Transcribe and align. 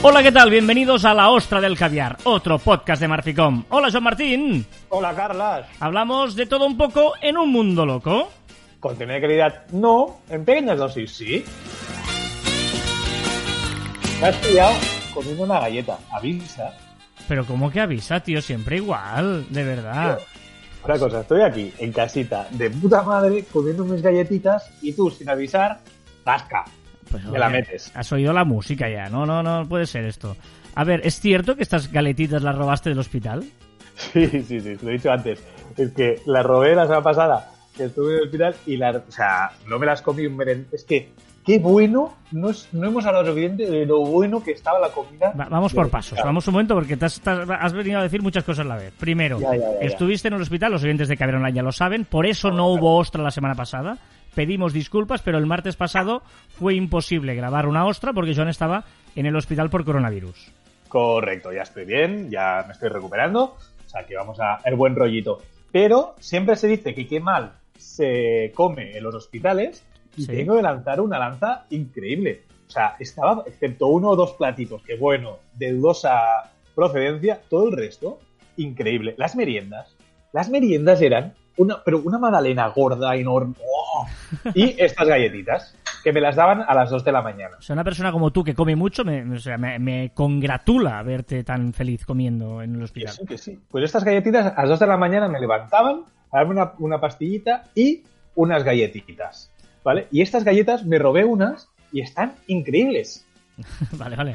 Hola, 0.00 0.22
¿qué 0.22 0.32
tal? 0.32 0.48
Bienvenidos 0.48 1.04
a 1.04 1.12
La 1.12 1.28
Ostra 1.30 1.60
del 1.60 1.76
Caviar, 1.76 2.16
otro 2.24 2.58
podcast 2.58 3.00
de 3.02 3.08
Marficom. 3.08 3.64
Hola, 3.68 3.90
Joan 3.90 4.04
Martín. 4.04 4.66
Hola, 4.88 5.14
Carlas. 5.14 5.66
Hablamos 5.80 6.34
de 6.34 6.46
todo 6.46 6.66
un 6.66 6.76
poco 6.76 7.12
en 7.20 7.36
un 7.36 7.52
mundo 7.52 7.84
loco. 7.84 8.30
Contenido 8.80 9.16
de 9.16 9.20
calidad, 9.20 9.66
no. 9.72 10.20
En 10.30 10.44
pequeñas 10.44 10.78
dosis, 10.78 11.10
sí. 11.10 11.44
Me 14.20 14.28
has 14.28 14.36
pillado 14.36 14.97
comiendo 15.18 15.44
una 15.44 15.60
galleta. 15.60 15.98
Avisa. 16.12 16.72
Pero 17.26 17.44
¿cómo 17.44 17.70
que 17.70 17.80
avisa, 17.80 18.20
tío? 18.20 18.40
Siempre 18.40 18.76
igual, 18.76 19.46
de 19.50 19.64
verdad. 19.64 20.20
Una 20.84 20.98
cosa, 20.98 21.20
estoy 21.20 21.42
aquí, 21.42 21.72
en 21.78 21.92
casita, 21.92 22.46
de 22.50 22.70
puta 22.70 23.02
madre, 23.02 23.44
comiendo 23.52 23.84
mis 23.84 24.00
galletitas 24.00 24.70
y 24.80 24.92
tú, 24.92 25.10
sin 25.10 25.28
avisar, 25.28 25.80
tasca. 26.24 26.64
Pues, 27.10 27.24
Me 27.24 27.38
la 27.38 27.48
metes. 27.48 27.90
Has 27.94 28.12
oído 28.12 28.32
la 28.32 28.44
música 28.44 28.88
ya. 28.88 29.08
No, 29.08 29.26
no, 29.26 29.42
no 29.42 29.68
puede 29.68 29.86
ser 29.86 30.04
esto. 30.04 30.36
A 30.74 30.84
ver, 30.84 31.00
¿es 31.04 31.18
cierto 31.18 31.56
que 31.56 31.62
estas 31.62 31.90
galetitas 31.90 32.42
las 32.42 32.56
robaste 32.56 32.90
del 32.90 32.98
hospital? 32.98 33.44
Sí, 34.12 34.28
sí, 34.28 34.60
sí, 34.60 34.76
te 34.76 34.84
lo 34.84 34.90
he 34.90 34.92
dicho 34.92 35.10
antes. 35.10 35.42
Es 35.76 35.90
que 35.90 36.22
la 36.24 36.44
robé 36.44 36.76
la 36.76 36.84
semana 36.84 37.02
pasada, 37.02 37.50
que 37.76 37.86
estuve 37.86 38.12
en 38.12 38.18
el 38.18 38.24
hospital, 38.26 38.54
y 38.64 38.76
la, 38.76 38.90
o 38.90 39.10
sea, 39.10 39.50
no 39.66 39.80
me 39.80 39.86
las 39.86 40.02
comí 40.02 40.24
un 40.24 40.36
meren... 40.36 40.68
Es 40.70 40.84
que, 40.84 41.10
qué 41.48 41.58
bueno, 41.58 42.14
no, 42.30 42.50
es- 42.50 42.68
no 42.72 42.86
hemos 42.86 43.04
hablado 43.06 43.26
suficiente 43.26 43.64
de 43.68 43.86
lo 43.86 44.00
bueno 44.04 44.40
que 44.44 44.52
estaba 44.52 44.78
la 44.78 44.90
comida. 44.90 45.32
Va- 45.38 45.48
vamos 45.48 45.72
por 45.74 45.88
pasos. 45.90 46.18
Vamos 46.22 46.46
un 46.46 46.52
momento 46.52 46.74
porque 46.74 46.96
te 46.96 47.06
has, 47.06 47.20
te 47.20 47.30
has- 47.30 47.48
has 47.50 47.72
venido 47.72 47.98
a 47.98 48.02
decir 48.02 48.22
muchas 48.22 48.44
cosas 48.44 48.66
a 48.66 48.68
la 48.68 48.76
vez. 48.76 48.92
Primero, 49.00 49.40
Ya, 49.40 49.54
ya, 49.54 49.60
ya, 49.60 49.80
ya. 49.80 49.86
estuviste 49.86 50.28
en 50.28 50.34
el 50.34 50.42
hospital, 50.42 50.70
los 50.72 50.84
oyentes 50.84 51.08
de 51.08 51.16
Online 51.24 51.52
ya 51.54 51.62
lo 51.62 51.72
saben, 51.72 52.04
por 52.04 52.26
eso 52.26 52.50
no 52.50 52.68
hubo 52.68 52.96
ostra 52.98 53.22
la 53.22 53.30
semana 53.30 53.54
pasada. 53.54 53.98
Pedimos 54.34 54.72
disculpas, 54.72 55.22
pero 55.22 55.38
el 55.38 55.46
martes 55.46 55.74
pasado 55.74 56.22
fue 56.58 56.74
imposible 56.74 57.34
grabar 57.34 57.66
una 57.66 57.86
ostra 57.86 58.12
porque 58.12 58.34
Joan 58.36 58.48
estaba 58.50 58.84
en 59.16 59.26
el 59.26 59.34
hospital 59.34 59.70
por 59.70 59.84
coronavirus. 59.84 60.52
Correcto, 60.86 61.52
ya 61.52 61.62
estoy 61.62 61.86
bien, 61.86 62.30
ya 62.30 62.62
me 62.66 62.72
estoy 62.74 62.88
recuperando, 62.90 63.56
o 63.86 63.88
sea 63.88 64.04
que 64.06 64.14
vamos 64.16 64.38
a 64.40 64.58
el 64.64 64.76
buen 64.76 64.94
rollito. 64.94 65.40
Pero 65.72 66.14
siempre 66.20 66.56
se 66.56 66.68
dice 66.68 66.94
que 66.94 67.06
qué 67.08 67.20
mal 67.20 67.52
se 67.78 68.52
come 68.54 68.96
en 68.96 69.02
los 69.02 69.14
hospitales 69.14 69.84
y 70.18 70.22
Sí. 70.22 70.26
tengo 70.36 70.56
que 70.56 70.62
lanzar 70.62 71.00
una 71.00 71.18
lanza 71.18 71.64
increíble. 71.70 72.42
O 72.66 72.70
sea, 72.70 72.96
estaba, 72.98 73.44
excepto 73.46 73.86
uno 73.86 74.10
o 74.10 74.16
dos 74.16 74.32
platitos, 74.32 74.82
que 74.82 74.96
bueno, 74.96 75.38
de 75.54 75.72
dudosa 75.72 76.50
procedencia, 76.74 77.40
todo 77.48 77.68
el 77.68 77.76
resto, 77.76 78.18
increíble. 78.56 79.14
Las 79.16 79.34
meriendas, 79.36 79.94
las 80.32 80.50
meriendas 80.50 81.00
eran 81.00 81.32
una, 81.56 81.82
pero 81.82 81.98
una 82.04 82.18
magdalena 82.18 82.68
gorda, 82.68 83.16
enorme, 83.16 83.54
¡oh! 83.64 84.06
y 84.54 84.74
estas 84.78 85.08
galletitas, 85.08 85.74
que 86.04 86.12
me 86.12 86.20
las 86.20 86.36
daban 86.36 86.62
a 86.66 86.74
las 86.74 86.90
2 86.90 87.02
de 87.04 87.10
la 87.12 87.22
mañana. 87.22 87.56
O 87.58 87.62
sea, 87.62 87.72
una 87.74 87.82
persona 87.84 88.12
como 88.12 88.30
tú 88.30 88.44
que 88.44 88.54
come 88.54 88.76
mucho, 88.76 89.04
me, 89.04 89.22
o 89.34 89.40
sea, 89.40 89.58
me, 89.58 89.78
me 89.80 90.10
congratula 90.14 91.02
verte 91.02 91.42
tan 91.42 91.72
feliz 91.72 92.04
comiendo 92.04 92.62
en 92.62 92.72
el 92.74 92.78
Que 92.78 92.84
hospital. 92.84 93.14
sí, 93.14 93.26
que 93.26 93.38
sí. 93.38 93.58
Pues 93.70 93.82
estas 93.84 94.04
galletitas 94.04 94.52
a 94.56 94.60
las 94.60 94.68
2 94.70 94.78
de 94.80 94.86
la 94.86 94.96
mañana 94.96 95.26
me 95.28 95.40
levantaban 95.40 96.02
a 96.30 96.36
darme 96.38 96.52
una, 96.52 96.72
una 96.78 97.00
pastillita 97.00 97.64
y 97.74 98.02
unas 98.36 98.62
galletitas. 98.62 99.50
¿Vale? 99.88 100.06
Y 100.12 100.20
estas 100.20 100.44
galletas 100.44 100.84
me 100.84 100.98
robé 100.98 101.24
unas 101.24 101.66
y 101.92 102.02
están 102.02 102.34
increíbles. 102.46 103.24
Vale, 103.92 104.16
vale. 104.16 104.34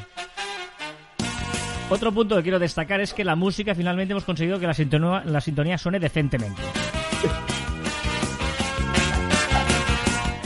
Otro 1.92 2.12
punto 2.12 2.36
que 2.38 2.42
quiero 2.42 2.58
destacar 2.58 3.00
es 3.02 3.14
que 3.14 3.24
la 3.24 3.36
música 3.36 3.76
finalmente 3.76 4.14
hemos 4.14 4.24
conseguido 4.24 4.60
que 4.60 4.66
la 4.66 4.74
sintonía, 4.74 5.22
la 5.26 5.40
sintonía 5.42 5.78
suene 5.78 6.00
decentemente. 6.00 6.60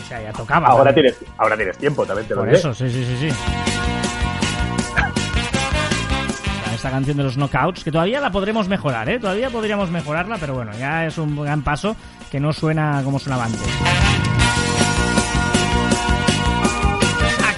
O 0.04 0.08
sea, 0.10 0.22
ya 0.22 0.34
tocaba. 0.34 0.68
Ahora 0.68 0.94
también. 0.94 1.14
tienes, 1.16 1.34
ahora 1.38 1.56
tienes 1.56 1.78
tiempo, 1.78 2.06
también 2.06 2.28
te 2.28 2.34
lo 2.36 2.42
Por 2.42 2.50
diré. 2.50 2.60
eso, 2.60 2.74
sí, 2.74 2.90
sí, 2.92 3.06
sí, 3.06 3.16
sí. 3.18 3.30
Esta 6.76 6.92
canción 6.92 7.16
de 7.16 7.24
los 7.24 7.38
knockouts, 7.38 7.86
que 7.86 7.94
todavía 7.94 8.20
la 8.20 8.30
podremos 8.30 8.68
mejorar, 8.68 9.08
¿eh? 9.08 9.20
Todavía 9.20 9.50
podríamos 9.50 9.90
mejorarla, 9.90 10.36
pero 10.38 10.54
bueno, 10.56 10.74
ya 10.78 11.06
es 11.06 11.18
un 11.18 11.42
gran 11.42 11.62
paso 11.64 11.96
que 12.30 12.42
no 12.42 12.52
suena 12.52 13.02
como 13.06 13.20
sonaba 13.20 13.46
antes. 13.46 13.62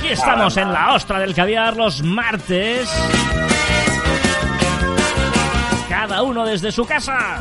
Aquí 0.10 0.18
estamos 0.20 0.58
en 0.58 0.74
la 0.74 0.96
ostra 0.96 1.20
del 1.20 1.36
caviar 1.36 1.78
los 1.78 2.02
martes. 2.02 2.90
Cada 5.88 6.24
uno 6.24 6.48
desde 6.48 6.72
su 6.72 6.84
casa. 6.84 7.38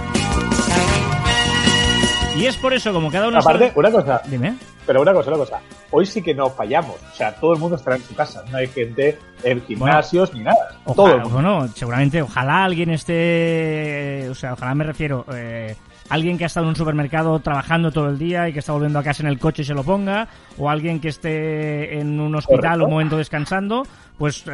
Y 2.37 2.45
es 2.45 2.57
por 2.59 2.75
eso, 2.75 2.93
como 2.93 3.11
cada 3.11 3.29
uno 3.29 3.39
Aparte, 3.39 3.73
una 3.75 3.91
cosa, 3.91 4.21
Dime. 4.27 4.55
pero 4.87 5.01
una 5.01 5.15
cosa, 5.15 5.31
una 5.31 5.39
cosa. 5.39 5.61
Hoy 5.93 6.05
sí 6.05 6.21
que 6.21 6.35
no 6.35 6.51
fallamos. 6.51 6.97
O 7.11 7.15
sea, 7.17 7.35
todo 7.37 7.55
el 7.55 7.59
mundo 7.59 7.77
estará 7.77 7.97
en 7.97 8.03
su 8.03 8.15
casa. 8.15 8.45
No 8.51 8.59
hay 8.59 8.67
gente 8.67 9.19
en 9.45 9.63
gimnasios 9.65 10.35
ni 10.35 10.41
nada. 10.41 10.69
Todo 10.85 11.05
Ojalá, 11.05 11.15
el 11.17 11.23
mundo. 11.23 11.35
bueno, 11.53 11.69
seguramente, 11.75 12.21
ojalá 12.21 12.65
alguien 12.65 12.91
esté, 12.91 14.29
o 14.31 14.35
sea, 14.35 14.53
ojalá 14.53 14.75
me 14.75 14.85
refiero, 14.85 15.25
eh, 15.33 15.75
alguien 16.11 16.39
que 16.39 16.45
ha 16.45 16.47
estado 16.47 16.65
en 16.65 16.71
un 16.71 16.77
supermercado 16.77 17.39
trabajando 17.41 17.91
todo 17.93 18.09
el 18.09 18.19
día 18.19 18.49
y 18.49 18.53
que 18.53 18.61
está 18.61 18.73
volviendo 18.73 18.99
a 18.99 19.03
casa 19.03 19.23
en 19.23 19.29
el 19.29 19.39
coche 19.39 19.63
y 19.63 19.65
se 19.65 19.75
lo 19.75 19.85
ponga, 19.85 20.29
o 20.57 20.71
alguien 20.71 21.01
que 21.01 21.09
esté 21.09 21.99
en 22.01 22.19
un 22.21 22.35
hospital 22.35 22.61
Correcto. 22.63 22.85
un 22.85 22.91
momento 22.91 23.17
descansando, 23.19 23.83
pues 24.17 24.45
eh, 24.47 24.53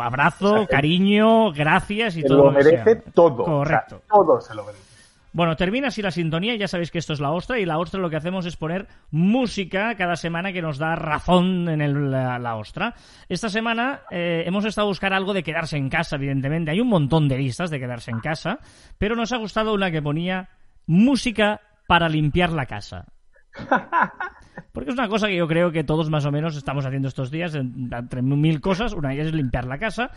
abrazo, 0.00 0.52
O 0.52 0.56
sea, 0.58 0.66
que- 0.66 0.74
cariño, 0.74 1.52
gracias 1.52 2.16
y 2.16 2.22
Se 2.22 2.28
todo 2.28 2.44
lo 2.44 2.52
merece 2.52 2.82
sea. 2.84 3.02
todo. 3.14 3.44
Correcto. 3.44 3.96
O 3.96 3.98
sea, 3.98 4.08
todo 4.08 4.40
se 4.40 4.54
lo 4.54 4.64
merece. 4.64 4.84
Bueno, 5.32 5.56
termina 5.56 5.88
así 5.88 6.00
la 6.00 6.12
sintonía 6.12 6.54
ya 6.54 6.68
sabéis 6.68 6.92
que 6.92 6.98
esto 6.98 7.12
es 7.12 7.18
la 7.18 7.32
ostra 7.32 7.58
y 7.58 7.64
la 7.66 7.76
ostra 7.78 7.98
lo 7.98 8.08
que 8.08 8.14
hacemos 8.14 8.46
es 8.46 8.54
poner 8.56 8.86
música 9.10 9.96
cada 9.96 10.14
semana 10.14 10.52
que 10.52 10.62
nos 10.62 10.78
da 10.78 10.94
razón 10.94 11.68
en 11.68 11.80
el- 11.80 12.12
la, 12.12 12.38
la 12.38 12.54
ostra. 12.54 12.94
Esta 13.28 13.48
semana 13.48 14.02
eh, 14.12 14.44
hemos 14.46 14.64
estado 14.64 14.86
a 14.86 14.90
buscar 14.90 15.12
algo 15.12 15.34
de 15.34 15.42
quedarse 15.42 15.76
en 15.76 15.88
casa, 15.88 16.14
evidentemente. 16.14 16.70
Hay 16.70 16.80
un 16.80 16.86
montón 16.86 17.26
de 17.28 17.38
listas 17.38 17.70
de 17.70 17.80
quedarse 17.80 18.12
en 18.12 18.20
casa, 18.20 18.60
pero 18.96 19.16
nos 19.16 19.32
ha 19.32 19.38
gustado 19.38 19.74
una 19.74 19.90
que 19.90 20.00
ponía 20.00 20.50
música 20.86 21.60
para 21.86 22.08
limpiar 22.08 22.50
la 22.50 22.66
casa. 22.66 23.06
Porque 24.72 24.90
es 24.90 24.94
una 24.96 25.08
cosa 25.08 25.26
que 25.28 25.36
yo 25.36 25.46
creo 25.48 25.70
que 25.72 25.84
todos 25.84 26.10
más 26.10 26.24
o 26.26 26.32
menos 26.32 26.56
estamos 26.56 26.84
haciendo 26.86 27.08
estos 27.08 27.30
días, 27.30 27.54
en- 27.54 27.90
entre 27.92 28.22
mil 28.22 28.60
cosas. 28.60 28.92
Una 28.92 29.08
de 29.10 29.14
ellas 29.16 29.26
es 29.28 29.34
limpiar 29.34 29.66
la 29.66 29.78
casa. 29.78 30.10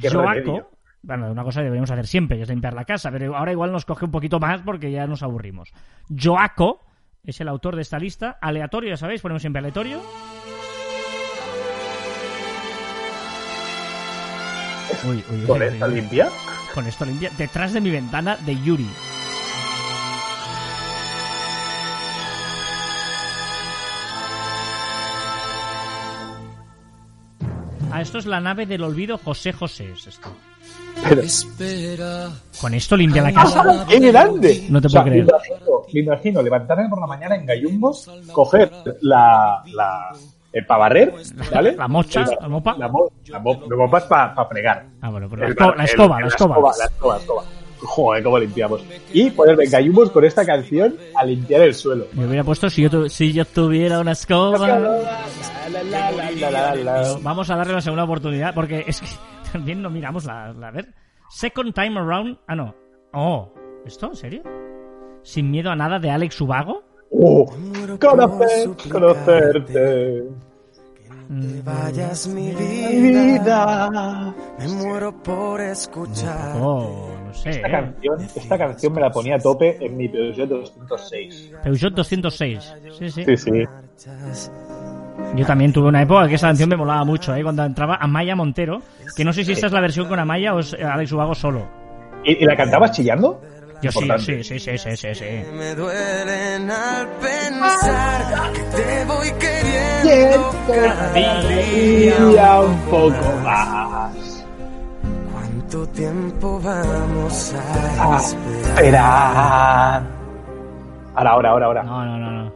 Qué 0.00 0.10
bueno, 1.00 1.30
una 1.30 1.44
cosa 1.44 1.60
que 1.60 1.64
deberíamos 1.64 1.90
hacer 1.92 2.06
siempre, 2.06 2.36
que 2.36 2.42
es 2.42 2.48
limpiar 2.48 2.74
la 2.74 2.84
casa, 2.84 3.10
pero 3.12 3.36
ahora 3.36 3.52
igual 3.52 3.70
nos 3.70 3.84
coge 3.84 4.04
un 4.04 4.10
poquito 4.10 4.40
más 4.40 4.62
porque 4.62 4.90
ya 4.90 5.06
nos 5.06 5.22
aburrimos. 5.22 5.70
Joaco 6.08 6.84
es 7.22 7.40
el 7.40 7.48
autor 7.48 7.76
de 7.76 7.82
esta 7.82 7.98
lista, 7.98 8.36
aleatorio, 8.40 8.90
ya 8.90 8.96
sabéis, 8.96 9.20
ponemos 9.22 9.40
siempre 9.42 9.60
aleatorio. 9.60 10.02
Uy, 15.04 15.22
uy, 15.30 15.40
uy, 15.40 15.46
¿Con 15.46 15.62
uy. 15.62 15.94
limpia? 15.94 16.28
Con 16.74 16.86
esto 16.86 17.04
limpia. 17.04 17.30
Detrás 17.38 17.72
de 17.72 17.80
mi 17.80 17.90
ventana 17.90 18.36
de 18.44 18.60
Yuri. 18.62 18.88
Ah, 27.92 28.00
esto 28.02 28.18
es 28.18 28.26
la 28.26 28.40
nave 28.40 28.66
del 28.66 28.82
olvido 28.82 29.18
José 29.18 29.52
José. 29.52 29.90
Es 29.92 30.06
esto. 30.06 30.28
Pero- 31.08 31.22
Espera. 31.22 32.28
Con 32.60 32.74
esto 32.74 32.96
limpia 32.96 33.22
la 33.22 33.32
casa. 33.32 33.86
¡Qué 33.88 33.98
grande! 34.00 34.66
No 34.68 34.80
te 34.80 34.86
O 34.88 34.90
sea, 34.90 35.02
puedo 35.02 35.12
creer. 35.12 35.26
Me 35.26 35.30
imagino, 35.30 35.82
me 35.94 36.00
imagino 36.00 36.42
levantarme 36.42 36.88
por 36.88 37.00
la 37.00 37.06
mañana 37.06 37.36
en 37.36 37.46
gallumbos, 37.46 38.10
coger 38.32 38.70
la, 39.02 39.62
la, 39.72 40.12
el 40.52 40.66
para 40.66 40.80
barrer, 40.80 41.14
¿vale? 41.54 41.76
La 41.76 41.88
mocha, 41.88 42.22
El- 42.24 42.36
la 42.40 42.48
mopa. 42.48 42.76
La, 42.78 42.88
mo- 42.88 43.10
la 43.26 43.38
mo- 43.38 43.62
la 43.68 43.76
mopa 43.76 43.98
es 43.98 44.04
para 44.04 44.44
fregar. 44.46 44.86
Ah, 45.00 45.10
bueno, 45.10 45.28
pero 45.30 45.42
la, 45.48 45.74
la 45.76 45.84
escoba, 45.84 46.20
la 46.20 46.26
escoba. 46.26 46.58
La 46.78 46.84
escoba, 46.86 47.14
la 47.14 47.20
escoba. 47.20 47.44
Joder, 47.80 48.22
cómo 48.22 48.38
limpiamos. 48.38 48.84
Y 49.12 49.30
ponerme 49.30 49.66
gallumbos 49.66 50.10
con 50.10 50.24
esta 50.24 50.44
canción 50.44 50.96
a 51.14 51.24
limpiar 51.24 51.62
el 51.62 51.74
suelo. 51.74 52.06
Me 52.12 52.26
hubiera 52.26 52.44
puesto 52.44 52.68
si 52.70 52.82
yo, 52.82 52.90
tu- 52.90 53.08
si 53.08 53.32
yo 53.32 53.44
tuviera 53.44 54.00
una 54.00 54.12
escoba. 54.12 54.58
La, 54.66 54.78
la, 55.82 56.10
la, 56.10 56.10
la, 56.32 56.50
la, 56.50 56.74
la. 56.74 57.18
Vamos 57.22 57.48
a 57.50 57.56
darle 57.56 57.72
una 57.74 57.82
segunda 57.82 58.04
oportunidad 58.04 58.54
porque 58.54 58.84
es 58.86 59.00
que 59.00 59.06
también 59.52 59.80
no 59.82 59.90
miramos 59.90 60.24
la, 60.24 60.52
la- 60.52 60.68
a 60.68 60.70
ver. 60.70 60.92
Second 61.30 61.74
time 61.74 61.98
around. 62.00 62.38
Ah, 62.46 62.54
no. 62.54 62.74
Oh, 63.12 63.52
¿esto? 63.86 64.06
¿En 64.08 64.16
serio? 64.16 64.42
Sin 65.22 65.50
miedo 65.50 65.70
a 65.70 65.76
nada 65.76 65.98
de 65.98 66.10
Alex 66.10 66.40
Ubago. 66.40 66.82
Oh, 67.10 67.46
conocer, 68.00 68.68
conocerte. 68.90 70.24
Te 71.28 71.62
vayas 71.62 72.26
mi 72.28 72.52
vida. 72.52 74.34
Me 74.58 74.68
muero 74.68 75.12
por 75.22 75.60
escuchar. 75.60 76.56
Oh, 76.60 77.10
sé. 77.38 77.50
Esta 77.50 77.68
¿eh? 77.68 77.70
canción, 77.70 78.20
esta 78.20 78.58
canción 78.58 78.92
me 78.92 79.00
la 79.00 79.10
ponía 79.10 79.36
a 79.36 79.38
tope 79.38 79.76
en 79.80 79.96
mi 79.96 80.08
Peugeot 80.08 80.48
206. 80.48 81.52
Peugeot 81.64 81.94
206. 81.94 82.74
Sí, 82.98 83.10
sí. 83.10 83.24
Sí, 83.24 83.36
sí. 83.36 83.50
Yo 85.34 85.46
también 85.46 85.72
tuve 85.72 85.88
una 85.88 86.02
época 86.02 86.28
que 86.28 86.34
esa 86.34 86.48
canción 86.48 86.68
me 86.68 86.76
molaba 86.76 87.04
mucho, 87.04 87.34
¿eh? 87.34 87.42
Cuando 87.42 87.64
entraba 87.64 87.96
Amaya 87.96 88.36
Montero, 88.36 88.80
que 89.16 89.24
no 89.24 89.32
sé 89.32 89.44
si 89.44 89.52
esta 89.52 89.66
es 89.66 89.72
la 89.72 89.80
versión 89.80 90.08
con 90.08 90.18
Amaya 90.18 90.54
o 90.54 90.60
es 90.60 90.74
Alex 90.74 91.12
Ubago 91.12 91.34
solo. 91.34 91.68
¿Y, 92.24 92.42
y 92.42 92.46
la 92.46 92.56
cantabas 92.56 92.92
chillando? 92.92 93.40
Yo 93.80 93.92
sí, 93.92 94.08
sí, 94.18 94.42
sí, 94.42 94.58
sí, 94.58 94.76
sí, 94.76 94.96
sí, 94.96 95.14
sí. 95.14 95.24
Me 95.56 95.72
duelen 95.74 96.68
al 96.68 97.06
pensar 97.20 98.52
que 98.52 98.62
te 98.62 99.04
voy 99.04 99.30
queriendo 99.38 100.52
cada 100.66 101.12
día. 101.12 102.60
un 102.60 102.78
poco 102.90 103.36
más. 103.44 104.37
¿Cuánto 105.70 105.86
tiempo 105.92 106.58
vamos 106.64 107.54
a 107.54 108.14
A 108.14 108.16
esperar? 108.16 110.02
Ahora, 111.14 111.30
ahora, 111.30 111.50
ahora, 111.50 111.66
ahora. 111.66 111.82
No, 111.82 112.04
no, 112.06 112.16
no, 112.18 112.30
no. 112.44 112.52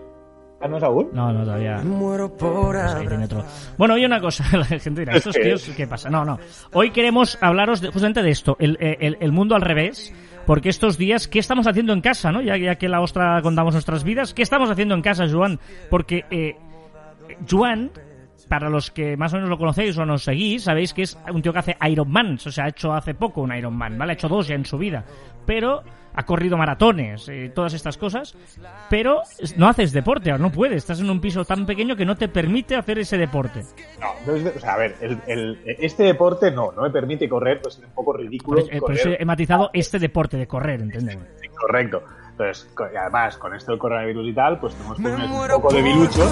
¿Ah, 0.62 0.69
¿No 0.69 0.76
es 0.76 0.81
Saúl? 0.81 1.11
No, 1.12 1.31
no, 1.31 1.44
todavía. 1.44 1.76
Muero 1.85 2.35
por 2.35 2.70
Pues 2.75 2.94
ahí 2.94 3.06
tiene 3.06 3.25
otro. 3.26 3.44
Bueno, 3.76 3.94
oye 3.94 4.06
una 4.06 4.19
cosa, 4.19 4.44
la 4.56 4.64
gente 4.64 5.03
dirá, 5.03 5.12
estos 5.14 5.35
tíos, 5.43 5.70
¿qué 5.76 5.87
pasa? 5.87 6.09
No, 6.09 6.25
no. 6.25 6.38
Hoy 6.73 6.91
queremos 6.91 7.37
hablaros 7.43 7.82
de- 7.82 7.88
justamente 7.88 8.23
de 8.23 8.31
esto, 8.31 8.56
el, 8.59 8.79
el- 8.81 9.19
el 9.20 9.31
mundo 9.32 9.56
al 9.56 9.61
revés, 9.61 10.11
porque 10.47 10.70
estos 10.70 10.97
días, 10.97 11.29
¿qué 11.29 11.38
estamos 11.38 11.67
haciendo 11.67 11.93
en 11.93 12.00
casa, 12.00 12.32
no? 12.32 12.41
Ya, 12.41 12.56
ya 12.56 12.76
que 12.76 12.88
la 12.88 13.03
ostra 13.03 13.43
contamos 13.43 13.75
nuestras 13.75 14.05
vidas, 14.05 14.32
¿qué 14.32 14.41
estamos 14.41 14.70
haciendo 14.70 14.94
en 14.94 15.03
casa, 15.03 15.26
Joan? 15.31 15.61
Porque, 15.91 16.25
eh, 16.31 16.56
Joan, 17.50 17.91
para 18.52 18.69
los 18.69 18.90
que 18.90 19.16
más 19.16 19.32
o 19.32 19.37
menos 19.37 19.49
lo 19.49 19.56
conocéis 19.56 19.96
o 19.96 20.04
nos 20.04 20.25
seguís, 20.25 20.64
sabéis 20.64 20.93
que 20.93 21.00
es 21.00 21.16
un 21.32 21.40
tío 21.40 21.54
que 21.54 21.60
hace 21.60 21.76
Iron 21.88 22.10
Man, 22.10 22.34
o 22.34 22.50
sea, 22.50 22.64
ha 22.66 22.69
hecho 22.69 22.93
hace 22.93 23.14
poco 23.14 23.40
un 23.40 23.50
Iron 23.56 23.72
Man, 23.75 23.96
¿vale? 23.96 24.12
Ha 24.12 24.14
hecho 24.14 24.28
dos 24.28 24.46
ya 24.46 24.54
en 24.56 24.66
su 24.66 24.76
vida, 24.76 25.06
pero 25.46 25.82
ha 26.14 26.22
corrido 26.26 26.58
maratones, 26.58 27.26
eh, 27.31 27.50
todas 27.54 27.72
estas 27.72 27.96
cosas, 27.96 28.37
pero 28.90 29.22
no 29.56 29.69
haces 29.69 29.90
deporte, 29.93 30.31
ahora 30.31 30.43
no 30.43 30.52
puedes, 30.52 30.76
estás 30.76 31.00
en 31.00 31.08
un 31.08 31.19
piso 31.19 31.46
tan 31.46 31.64
pequeño 31.64 31.96
que 31.96 32.04
no 32.04 32.14
te 32.14 32.28
permite 32.28 32.76
hacer 32.76 32.99
ese 32.99 33.16
deporte. 33.16 33.62
No, 33.99 34.10
o 34.31 34.60
sea, 34.60 34.75
a 34.75 34.76
ver, 34.76 34.96
el- 35.00 35.19
el- 35.26 35.58
este 35.78 36.02
deporte 36.02 36.50
no, 36.50 36.72
no 36.72 36.82
me 36.82 36.90
permite 36.90 37.26
correr, 37.31 37.58
pues 37.62 37.78
es 37.78 37.84
un 37.84 37.90
poco 37.93 38.12
Por, 38.12 38.20
ridículo. 38.20 38.60
eso- 38.60 38.69
eh, 38.70 38.81
por 38.81 38.93
eso 38.93 39.08
he 39.19 39.25
matizado 39.25 39.70
este 39.72 39.99
deporte 39.99 40.37
de 40.37 40.46
correr, 40.46 40.82
¿entiendes? 40.82 41.19
Sí, 41.40 41.49
correcto. 41.49 42.02
Entonces, 42.32 42.69
además, 43.00 43.38
con 43.38 43.54
esto 43.54 43.72
del 43.72 43.78
coronavirus 43.78 44.28
y 44.28 44.34
tal, 44.34 44.60
pues 44.60 44.75
tenemos 44.75 44.99
Me 44.99 45.14
un, 45.14 45.31
poco 45.49 45.62
por 45.62 45.72
de 45.72 45.81
bilucho. 45.81 46.31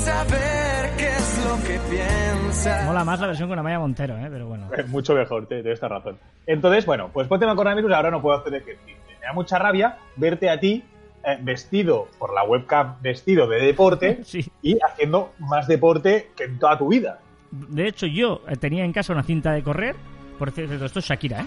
Saber 0.00 0.90
qué 0.96 1.08
es 1.08 1.44
lo 1.44 1.56
que 1.66 1.78
piensas. 1.90 2.84
Mola 2.86 3.04
más 3.04 3.20
la 3.20 3.26
versión 3.28 3.48
con 3.48 3.58
Amaya 3.58 3.78
Montero, 3.78 4.16
¿eh? 4.18 4.28
Pero 4.30 4.46
bueno. 4.46 4.68
Mucho 4.88 5.14
mejor, 5.14 5.46
te, 5.46 5.62
te 5.62 5.72
esta 5.72 5.88
razón. 5.88 6.18
Entonces, 6.46 6.86
bueno, 6.86 7.10
pues 7.12 7.28
por 7.28 7.38
tema 7.38 7.54
coronavirus 7.54 7.92
ahora 7.92 8.10
no 8.10 8.20
puedo 8.22 8.38
hacer 8.38 8.54
ejercicio. 8.54 8.96
Me 9.20 9.26
da 9.26 9.32
mucha 9.32 9.58
rabia 9.58 9.98
verte 10.16 10.48
a 10.50 10.58
ti 10.58 10.82
eh, 11.24 11.38
vestido 11.42 12.08
por 12.18 12.34
la 12.34 12.42
webcam, 12.44 12.96
vestido 13.02 13.46
de 13.46 13.60
deporte 13.60 14.20
Sí. 14.24 14.50
y 14.62 14.78
haciendo 14.82 15.32
más 15.38 15.66
deporte 15.66 16.30
que 16.36 16.44
en 16.44 16.58
toda 16.58 16.78
tu 16.78 16.88
vida. 16.88 17.18
De 17.50 17.86
hecho, 17.88 18.06
yo 18.06 18.42
eh, 18.48 18.56
tenía 18.56 18.84
en 18.84 18.92
casa 18.92 19.12
una 19.12 19.22
cinta 19.22 19.52
de 19.52 19.62
correr. 19.62 19.96
Por 20.38 20.50
cierto, 20.52 20.82
esto 20.84 20.98
es 21.00 21.04
Shakira, 21.04 21.40
¿eh? 21.42 21.46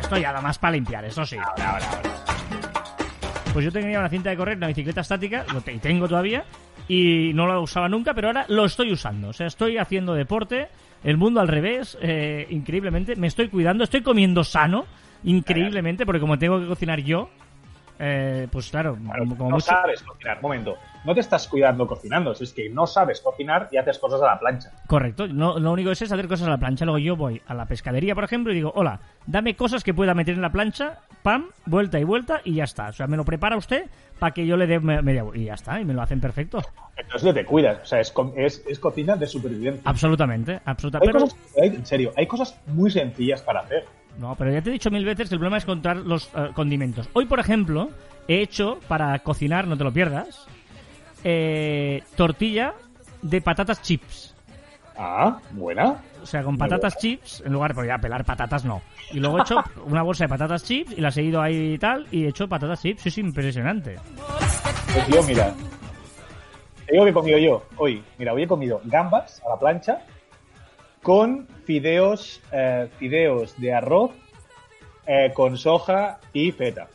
Esto 0.00 0.16
ya 0.16 0.32
da 0.32 0.40
más 0.40 0.58
para 0.58 0.72
limpiar, 0.72 1.04
eso 1.04 1.24
sí. 1.26 1.36
Ahora, 1.36 1.72
ahora, 1.72 1.86
ahora. 1.90 2.10
Pues 3.52 3.64
yo 3.66 3.70
tenía 3.72 3.98
una 3.98 4.08
cinta 4.08 4.30
de 4.30 4.36
correr, 4.38 4.56
una 4.56 4.68
bicicleta 4.68 5.02
estática, 5.02 5.44
y 5.70 5.78
tengo 5.78 6.08
todavía, 6.08 6.44
y 6.88 7.32
no 7.34 7.46
la 7.46 7.58
usaba 7.60 7.88
nunca, 7.88 8.14
pero 8.14 8.28
ahora 8.28 8.44
lo 8.48 8.64
estoy 8.64 8.92
usando. 8.92 9.28
O 9.28 9.32
sea, 9.32 9.46
estoy 9.46 9.78
haciendo 9.78 10.14
deporte, 10.14 10.68
el 11.04 11.16
mundo 11.16 11.40
al 11.40 11.48
revés, 11.48 11.96
eh, 12.00 12.46
increíblemente. 12.50 13.16
Me 13.16 13.26
estoy 13.28 13.48
cuidando, 13.48 13.84
estoy 13.84 14.02
comiendo 14.02 14.44
sano, 14.44 14.84
increíblemente, 15.24 16.04
porque 16.06 16.20
como 16.20 16.38
tengo 16.38 16.60
que 16.60 16.66
cocinar 16.66 17.00
yo, 17.00 17.28
eh, 17.98 18.48
pues 18.50 18.70
claro, 18.70 18.96
Claro, 18.96 19.24
como, 19.28 19.36
no 19.50 19.56
mucho. 19.56 19.66
sabes 19.66 20.02
cocinar. 20.02 20.42
Momento, 20.42 20.76
no 21.04 21.14
te 21.14 21.20
estás 21.20 21.46
cuidando 21.46 21.86
cocinando, 21.86 22.34
si 22.34 22.44
es 22.44 22.52
que 22.52 22.68
no 22.68 22.86
sabes 22.86 23.20
cocinar 23.20 23.68
y 23.70 23.76
haces 23.76 23.98
cosas 23.98 24.20
a 24.22 24.26
la 24.26 24.38
plancha. 24.40 24.70
Correcto, 24.88 25.28
no, 25.28 25.58
lo 25.58 25.72
único 25.72 25.90
que 25.90 26.04
es 26.04 26.10
hacer 26.10 26.26
cosas 26.26 26.48
a 26.48 26.50
la 26.50 26.58
plancha. 26.58 26.84
Luego 26.84 26.98
yo 26.98 27.14
voy 27.16 27.40
a 27.46 27.54
la 27.54 27.66
pescadería, 27.66 28.14
por 28.14 28.24
ejemplo, 28.24 28.52
y 28.52 28.56
digo, 28.56 28.72
hola, 28.74 28.98
dame 29.26 29.54
cosas 29.54 29.84
que 29.84 29.94
pueda 29.94 30.14
meter 30.14 30.34
en 30.34 30.42
la 30.42 30.50
plancha, 30.50 30.98
pam, 31.22 31.46
vuelta 31.66 31.98
y 31.98 32.04
vuelta, 32.04 32.40
y 32.44 32.54
ya 32.54 32.64
está. 32.64 32.88
O 32.88 32.92
sea, 32.92 33.06
me 33.06 33.16
lo 33.16 33.24
prepara 33.24 33.56
usted 33.56 33.84
para 34.18 34.32
que 34.32 34.46
yo 34.46 34.56
le 34.56 34.66
dé 34.66 34.78
me- 34.80 35.02
media 35.02 35.22
vuelta. 35.22 35.40
Y 35.40 35.44
ya 35.46 35.54
está, 35.54 35.80
y 35.80 35.84
me 35.84 35.94
lo 35.94 36.02
hacen 36.02 36.20
perfecto. 36.20 36.62
Entonces 36.96 37.24
no 37.24 37.34
te 37.34 37.44
cuidas, 37.44 37.78
o 37.82 37.86
sea, 37.86 38.00
es, 38.00 38.12
es, 38.36 38.62
es 38.68 38.78
cocina 38.78 39.16
de 39.16 39.26
supervivencia. 39.26 39.82
Absolutamente, 39.84 40.60
absolutamente. 40.64 41.12
Pero, 41.54 41.64
en 41.74 41.86
serio, 41.86 42.12
hay 42.16 42.26
cosas 42.26 42.58
muy 42.66 42.90
sencillas 42.90 43.42
para 43.42 43.60
hacer. 43.60 43.84
no, 44.18 44.34
pero 44.36 44.52
ya 44.52 44.60
te 44.62 44.70
he 44.70 44.72
dicho 44.74 44.90
mil 44.90 45.04
veces 45.04 45.28
que 45.28 45.34
el 45.34 45.38
problema 45.40 45.56
es 45.58 45.64
encontrar 45.64 45.96
los 45.96 46.26
eh, 46.36 46.50
condimentos. 46.54 47.08
Hoy, 47.14 47.24
por 47.26 47.40
ejemplo, 47.40 47.88
he 48.28 48.40
hecho 48.42 48.78
para 48.88 49.18
cocinar, 49.20 49.66
no 49.66 49.76
te 49.76 49.84
lo 49.84 49.92
pierdas, 49.92 50.46
eh, 51.24 52.02
tortilla 52.16 52.74
de 53.22 53.40
patatas 53.40 53.80
chips. 53.82 54.34
Ah, 54.96 55.38
buena. 55.52 55.96
O 56.22 56.26
sea, 56.26 56.42
con 56.42 56.56
patatas 56.56 56.96
chips, 56.98 57.42
en 57.44 57.52
lugar 57.52 57.74
de 57.74 57.86
ya 57.86 57.98
pelar 57.98 58.24
patatas, 58.24 58.64
no. 58.64 58.82
Y 59.10 59.20
luego 59.20 59.38
he 59.38 59.42
hecho 59.42 59.56
una 59.86 60.02
bolsa 60.02 60.24
de 60.24 60.28
patatas 60.28 60.64
chips 60.64 60.92
y 60.96 61.00
las 61.00 61.16
he 61.16 61.22
ido 61.22 61.40
ahí 61.40 61.74
y 61.74 61.78
tal, 61.78 62.06
y 62.10 62.24
he 62.24 62.28
hecho 62.28 62.48
patatas 62.48 62.82
chips. 62.82 63.06
Es 63.06 63.18
impresionante. 63.18 63.96
Pues 64.92 65.08
yo, 65.08 65.22
mira. 65.24 65.52
Te 66.86 66.92
digo 66.92 67.04
que 67.04 67.10
he 67.10 67.14
comido 67.14 67.38
yo 67.38 67.62
hoy. 67.76 68.02
Mira, 68.18 68.32
hoy 68.32 68.42
he 68.42 68.46
comido 68.46 68.80
gambas 68.84 69.42
a 69.44 69.50
la 69.50 69.58
plancha 69.58 70.02
con 71.02 71.46
fideos, 71.64 72.40
eh, 72.52 72.88
fideos 72.98 73.58
de 73.60 73.74
arroz 73.74 74.12
eh, 75.06 75.32
con 75.34 75.56
soja 75.58 76.20
y 76.32 76.52
feta. 76.52 76.88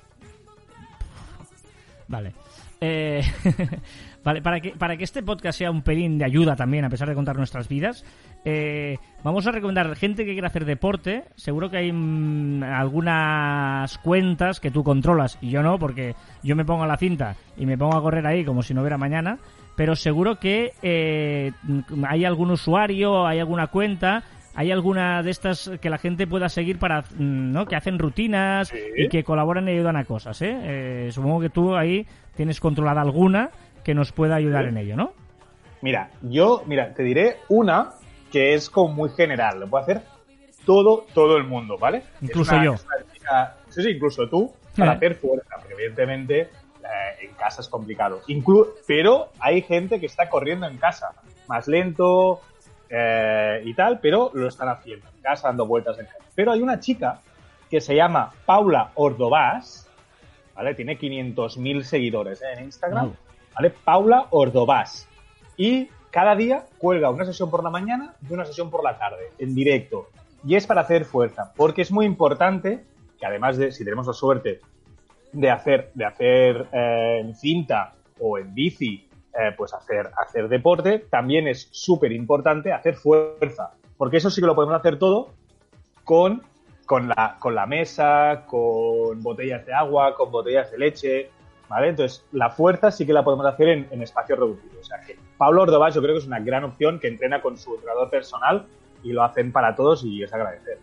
Vale. 2.07 2.33
Eh, 2.79 3.21
vale, 4.23 4.41
para 4.41 4.59
que, 4.61 4.71
para 4.71 4.95
que 4.97 5.03
este 5.03 5.23
podcast 5.23 5.57
sea 5.57 5.71
un 5.71 5.81
pelín 5.81 6.17
de 6.17 6.25
ayuda 6.25 6.55
también, 6.55 6.85
a 6.85 6.89
pesar 6.89 7.09
de 7.09 7.15
contar 7.15 7.35
nuestras 7.35 7.67
vidas, 7.67 8.05
eh, 8.49 8.97
vamos 9.23 9.45
a 9.47 9.51
recomendar 9.51 9.95
gente 9.95 10.25
que 10.25 10.33
quiera 10.33 10.47
hacer 10.47 10.65
deporte. 10.65 11.23
Seguro 11.35 11.69
que 11.69 11.77
hay 11.77 11.91
mm, 11.91 12.63
algunas 12.63 13.97
cuentas 13.99 14.59
que 14.59 14.71
tú 14.71 14.83
controlas 14.83 15.37
y 15.41 15.49
yo 15.49 15.61
no, 15.63 15.77
porque 15.77 16.15
yo 16.43 16.55
me 16.55 16.65
pongo 16.65 16.83
a 16.83 16.87
la 16.87 16.97
cinta 16.97 17.35
y 17.57 17.65
me 17.65 17.77
pongo 17.77 17.97
a 17.97 18.01
correr 18.01 18.25
ahí 18.25 18.43
como 18.45 18.63
si 18.63 18.73
no 18.73 18.81
hubiera 18.81 18.97
mañana. 18.97 19.37
Pero 19.75 19.95
seguro 19.95 20.39
que 20.39 20.71
eh, 20.81 21.51
hay 22.07 22.25
algún 22.25 22.51
usuario, 22.51 23.27
hay 23.27 23.39
alguna 23.39 23.67
cuenta 23.67 24.23
hay 24.59 24.71
alguna 24.71 25.21
de 25.21 25.29
estas 25.29 25.69
que 25.79 25.87
la 25.91 25.99
gente 25.99 26.25
pueda 26.25 26.49
seguir 26.49 26.79
para, 26.79 27.01
mm, 27.01 27.51
¿no? 27.51 27.67
Que 27.67 27.75
hacen 27.75 27.99
rutinas 27.99 28.69
Sí. 28.69 28.79
y 28.97 29.07
que 29.07 29.23
colaboran 29.23 29.67
y 29.67 29.73
ayudan 29.73 29.97
a 29.97 30.03
cosas, 30.03 30.41
¿eh? 30.41 30.57
Eh, 30.63 31.09
Supongo 31.11 31.39
que 31.41 31.51
tú 31.51 31.75
ahí 31.75 32.07
tienes 32.35 32.59
controlada 32.59 33.01
alguna 33.01 33.51
que 33.83 33.93
nos 33.93 34.11
pueda 34.11 34.33
ayudar 34.33 34.63
Sí. 34.63 34.69
en 34.69 34.77
ello, 34.77 34.95
¿no? 34.95 35.11
Mira, 35.83 36.09
yo, 36.23 36.63
mira, 36.65 36.91
te 36.95 37.03
diré 37.03 37.35
una 37.49 37.89
que 38.31 38.53
es 38.53 38.69
como 38.69 38.93
muy 38.93 39.09
general. 39.09 39.59
Lo 39.59 39.67
puede 39.67 39.83
hacer 39.83 40.01
todo, 40.65 41.05
todo 41.13 41.37
el 41.37 41.43
mundo, 41.43 41.77
¿vale? 41.77 42.03
Incluso 42.21 42.53
una- 42.55 42.63
yo. 42.65 42.71
una 43.21 43.53
sí, 43.69 43.81
sí, 43.83 43.89
incluso 43.89 44.27
tú, 44.29 44.53
para 44.77 44.93
hacer 44.93 45.15
fuerza, 45.15 45.55
porque 45.57 45.73
evidentemente 45.73 46.41
eh, 46.41 46.49
en 47.25 47.33
casa 47.33 47.61
es 47.61 47.67
complicado. 47.67 48.21
Inclu- 48.27 48.67
pero 48.85 49.29
hay 49.39 49.61
gente 49.61 49.99
que 49.99 50.05
está 50.05 50.29
corriendo 50.29 50.67
en 50.67 50.77
casa, 50.77 51.11
más 51.47 51.67
lento 51.67 52.41
eh, 52.89 53.61
y 53.65 53.73
tal, 53.73 53.99
pero 53.99 54.31
lo 54.33 54.47
están 54.47 54.69
haciendo 54.69 55.05
en 55.15 55.21
casa, 55.21 55.47
dando 55.49 55.65
vueltas 55.65 55.97
en 55.99 56.05
casa. 56.05 56.17
Pero 56.35 56.51
hay 56.51 56.61
una 56.61 56.79
chica 56.79 57.19
que 57.69 57.81
se 57.81 57.95
llama 57.95 58.31
Paula 58.45 58.91
Ordovás, 58.95 59.89
¿vale? 60.55 60.73
Tiene 60.75 60.97
500.000 60.97 61.83
seguidores 61.83 62.41
¿eh? 62.41 62.45
en 62.57 62.63
Instagram. 62.65 63.13
¿vale? 63.55 63.69
Paula 63.71 64.27
Ordovás. 64.29 65.07
Y 65.57 65.89
cada 66.17 66.35
día 66.35 66.65
cuelga 66.79 67.11
una 67.11 67.25
sesión 67.25 67.51
por 67.51 67.63
la 67.63 67.69
mañana 67.69 68.15
y 68.27 68.33
una 68.33 68.43
sesión 68.43 68.71
por 68.71 68.83
la 68.83 68.97
tarde, 68.97 69.33
en 69.37 69.53
directo. 69.53 70.07
Y 70.43 70.55
es 70.55 70.65
para 70.65 70.81
hacer 70.81 71.05
fuerza, 71.05 71.53
porque 71.55 71.83
es 71.83 71.91
muy 71.91 72.07
importante 72.07 72.83
que 73.19 73.25
además 73.27 73.55
de, 73.55 73.71
si 73.71 73.83
tenemos 73.83 74.07
la 74.07 74.13
suerte 74.13 74.59
de 75.31 75.51
hacer, 75.51 75.91
de 75.93 76.05
hacer 76.05 76.69
eh, 76.71 77.19
en 77.21 77.35
cinta 77.35 77.93
o 78.19 78.39
en 78.39 78.51
bici, 78.55 79.07
eh, 79.31 79.53
pues 79.55 79.75
hacer, 79.75 80.09
hacer 80.17 80.49
deporte, 80.49 81.05
también 81.07 81.47
es 81.47 81.67
súper 81.69 82.11
importante 82.11 82.73
hacer 82.73 82.95
fuerza, 82.95 83.73
porque 83.95 84.17
eso 84.17 84.31
sí 84.31 84.41
que 84.41 84.47
lo 84.47 84.55
podemos 84.55 84.75
hacer 84.75 84.97
todo 84.97 85.29
con, 86.03 86.41
con, 86.87 87.09
la, 87.09 87.35
con 87.37 87.53
la 87.53 87.67
mesa, 87.67 88.43
con 88.47 89.21
botellas 89.21 89.67
de 89.67 89.73
agua, 89.75 90.15
con 90.15 90.31
botellas 90.31 90.71
de 90.71 90.79
leche, 90.79 91.29
¿vale? 91.69 91.89
Entonces, 91.89 92.25
la 92.31 92.49
fuerza 92.49 92.91
sí 92.91 93.05
que 93.05 93.13
la 93.13 93.23
podemos 93.23 93.45
hacer 93.45 93.69
en, 93.69 93.87
en 93.91 94.01
espacios 94.01 94.39
reducidos. 94.39 94.79
O 94.79 94.83
sea 94.83 94.99
que 95.01 95.17
Pablo 95.37 95.63
Ordovás 95.63 95.95
yo 95.95 96.01
creo 96.01 96.13
que 96.15 96.19
es 96.19 96.27
una 96.27 96.39
gran 96.39 96.63
opción 96.63 96.99
que 96.99 97.07
entrena 97.07 97.41
con 97.41 97.57
su 97.57 97.75
entrenador 97.75 98.09
personal 98.09 98.65
y 99.03 99.11
lo 99.11 99.23
hacen 99.23 99.51
para 99.51 99.75
todos 99.75 100.03
y 100.03 100.23
es 100.23 100.33
agradecer. 100.33 100.79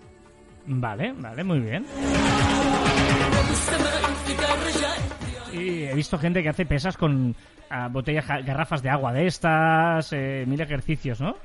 Vale, 0.67 1.13
vale, 1.17 1.45
muy 1.45 1.61
bien. 1.61 1.87
Y 5.53 5.85
he 5.85 5.95
visto 5.95 6.19
gente 6.19 6.43
que 6.43 6.49
hace 6.49 6.67
pesas 6.67 6.97
con 6.97 7.35
ah, 7.71 7.89
botellas, 7.91 8.27
garrafas 8.45 8.83
de 8.83 8.91
agua 8.91 9.13
de 9.13 9.27
estas, 9.27 10.13
eh, 10.13 10.45
mil 10.47 10.61
ejercicios, 10.61 11.21
¿no? 11.21 11.37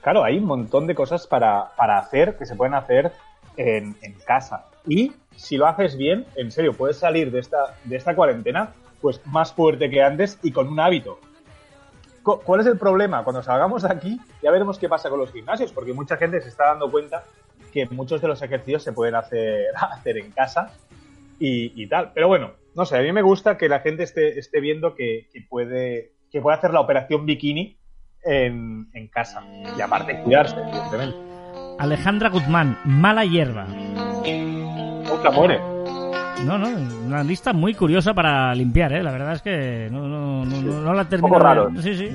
Claro, 0.00 0.24
hay 0.24 0.38
un 0.38 0.44
montón 0.44 0.86
de 0.86 0.94
cosas 0.94 1.26
para, 1.26 1.72
para 1.76 1.98
hacer 1.98 2.36
que 2.38 2.46
se 2.46 2.54
pueden 2.54 2.74
hacer 2.74 3.12
en, 3.56 3.96
en 4.02 4.14
casa. 4.24 4.66
Y 4.86 5.12
si 5.36 5.56
lo 5.56 5.66
haces 5.66 5.96
bien, 5.96 6.24
en 6.36 6.50
serio, 6.50 6.72
puedes 6.72 6.98
salir 6.98 7.30
de 7.30 7.40
esta, 7.40 7.76
de 7.84 7.96
esta 7.96 8.14
cuarentena 8.14 8.72
pues 9.00 9.20
más 9.26 9.52
fuerte 9.52 9.90
que 9.90 10.02
antes 10.02 10.38
y 10.42 10.50
con 10.52 10.68
un 10.68 10.80
hábito. 10.80 11.18
cu- 12.22 12.40
¿cuál 12.44 12.60
es 12.60 12.66
el 12.66 12.78
problema? 12.78 13.22
Cuando 13.24 13.42
salgamos 13.42 13.82
de 13.82 13.92
aquí, 13.92 14.20
ya 14.42 14.50
veremos 14.50 14.78
qué 14.78 14.88
pasa 14.88 15.10
con 15.10 15.18
los 15.18 15.30
gimnasios, 15.32 15.72
porque 15.72 15.92
mucha 15.92 16.16
gente 16.16 16.40
se 16.40 16.48
está 16.48 16.66
dando 16.68 16.90
cuenta 16.90 17.24
que 17.72 17.86
muchos 17.86 18.20
de 18.22 18.28
los 18.28 18.40
ejercicios 18.42 18.82
se 18.82 18.92
pueden 18.92 19.14
hacer, 19.14 19.66
hacer 19.92 20.18
en 20.18 20.30
casa 20.30 20.72
y, 21.38 21.80
y 21.80 21.86
tal. 21.88 22.12
Pero 22.14 22.28
bueno, 22.28 22.52
no 22.74 22.84
sé, 22.86 22.96
a 22.98 23.02
mí 23.02 23.12
me 23.12 23.22
gusta 23.22 23.56
que 23.58 23.68
la 23.68 23.80
gente 23.80 24.02
esté, 24.04 24.38
esté 24.38 24.60
viendo 24.60 24.94
que, 24.94 25.28
que 25.32 25.42
puede, 25.42 26.12
que 26.32 26.40
puede 26.40 26.56
hacer 26.56 26.72
la 26.72 26.80
operación 26.80 27.26
bikini 27.26 27.76
en, 28.24 28.88
en 28.94 29.08
casa. 29.08 29.44
Y 29.76 29.80
aparte 29.80 30.20
cuidarse, 30.22 30.56
evidentemente. 30.60 31.16
Alejandra 31.78 32.30
Guzmán, 32.30 32.78
mala 32.84 33.24
hierba. 33.24 33.66
Muere. 35.32 35.58
No, 36.44 36.58
no, 36.58 36.68
una 37.06 37.22
lista 37.24 37.52
muy 37.52 37.74
curiosa 37.74 38.12
para 38.14 38.54
limpiar, 38.54 38.92
¿eh? 38.92 39.02
La 39.02 39.10
verdad 39.10 39.32
es 39.34 39.42
que 39.42 39.88
no, 39.90 40.06
no, 40.06 40.44
no, 40.44 40.60
no- 40.62 40.80
no 40.82 40.92
la 40.94 41.08
termino. 41.08 41.28
poco 41.28 41.38
de- 41.38 41.44
raro. 41.44 41.70
Sí, 41.80 41.96
sí. 41.96 42.10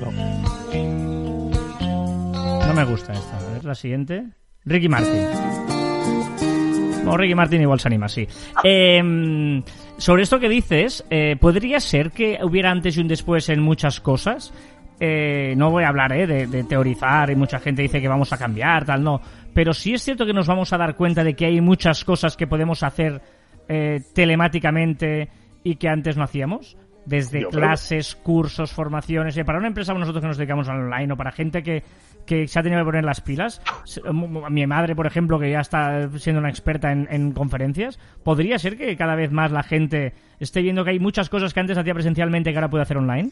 No 2.66 2.74
me 2.74 2.84
gusta 2.84 3.12
esta. 3.12 3.36
A 3.36 3.52
ver, 3.52 3.64
la 3.64 3.74
siguiente. 3.74 4.24
Ricky 4.64 4.88
Martin. 4.88 5.26
No, 7.04 7.16
Ricky 7.16 7.34
Martin 7.34 7.60
igual 7.62 7.80
se 7.80 7.88
anima, 7.88 8.08
sí. 8.08 8.26
Eh, 8.62 9.62
sobre 9.98 10.22
esto 10.22 10.38
que 10.38 10.48
dices, 10.48 11.04
eh, 11.10 11.36
¿podría 11.38 11.80
ser 11.80 12.12
que 12.12 12.38
hubiera 12.42 12.70
antes 12.70 12.96
y 12.96 13.00
un 13.00 13.08
después 13.08 13.48
en 13.48 13.60
muchas 13.60 14.00
cosas? 14.00 14.52
Eh, 15.04 15.54
no 15.56 15.68
voy 15.72 15.82
a 15.82 15.88
hablar 15.88 16.12
eh, 16.12 16.28
de, 16.28 16.46
de 16.46 16.62
teorizar 16.62 17.28
y 17.28 17.34
mucha 17.34 17.58
gente 17.58 17.82
dice 17.82 18.00
que 18.00 18.06
vamos 18.06 18.32
a 18.32 18.38
cambiar, 18.38 18.84
tal, 18.84 19.02
no. 19.02 19.20
Pero 19.52 19.74
sí 19.74 19.94
es 19.94 20.02
cierto 20.02 20.24
que 20.24 20.32
nos 20.32 20.46
vamos 20.46 20.72
a 20.72 20.78
dar 20.78 20.94
cuenta 20.94 21.24
de 21.24 21.34
que 21.34 21.46
hay 21.46 21.60
muchas 21.60 22.04
cosas 22.04 22.36
que 22.36 22.46
podemos 22.46 22.84
hacer 22.84 23.20
eh, 23.68 24.00
telemáticamente 24.14 25.28
y 25.64 25.74
que 25.74 25.88
antes 25.88 26.16
no 26.16 26.22
hacíamos. 26.22 26.76
Desde 27.04 27.40
Yo 27.40 27.48
creo- 27.50 27.62
clases, 27.62 28.14
cursos, 28.14 28.70
formaciones. 28.72 29.36
eh, 29.36 29.44
para 29.44 29.58
una 29.58 29.66
empresa 29.66 29.92
como 29.92 30.00
nosotros 30.00 30.22
que 30.22 30.28
nos 30.28 30.36
dedicamos 30.36 30.68
al 30.68 30.78
online 30.84 31.12
o 31.12 31.16
para 31.16 31.32
gente 31.32 31.64
que, 31.64 31.82
que 32.24 32.46
se 32.46 32.60
ha 32.60 32.62
tenido 32.62 32.80
que 32.82 32.84
poner 32.84 33.04
las 33.04 33.20
pilas. 33.20 33.60
Mi 34.12 34.66
madre, 34.68 34.94
por 34.94 35.08
ejemplo, 35.08 35.36
que 35.40 35.50
ya 35.50 35.60
está 35.60 36.08
siendo 36.16 36.38
una 36.38 36.48
experta 36.50 36.92
en, 36.92 37.08
en 37.10 37.32
conferencias, 37.32 37.98
podría 38.22 38.56
ser 38.60 38.76
que 38.76 38.96
cada 38.96 39.16
vez 39.16 39.32
más 39.32 39.50
la 39.50 39.64
gente 39.64 40.12
esté 40.38 40.62
viendo 40.62 40.84
que 40.84 40.90
hay 40.90 41.00
muchas 41.00 41.28
cosas 41.28 41.52
que 41.52 41.58
antes 41.58 41.76
hacía 41.76 41.92
presencialmente 41.92 42.52
que 42.52 42.56
ahora 42.58 42.70
puede 42.70 42.82
hacer 42.82 42.98
online. 42.98 43.30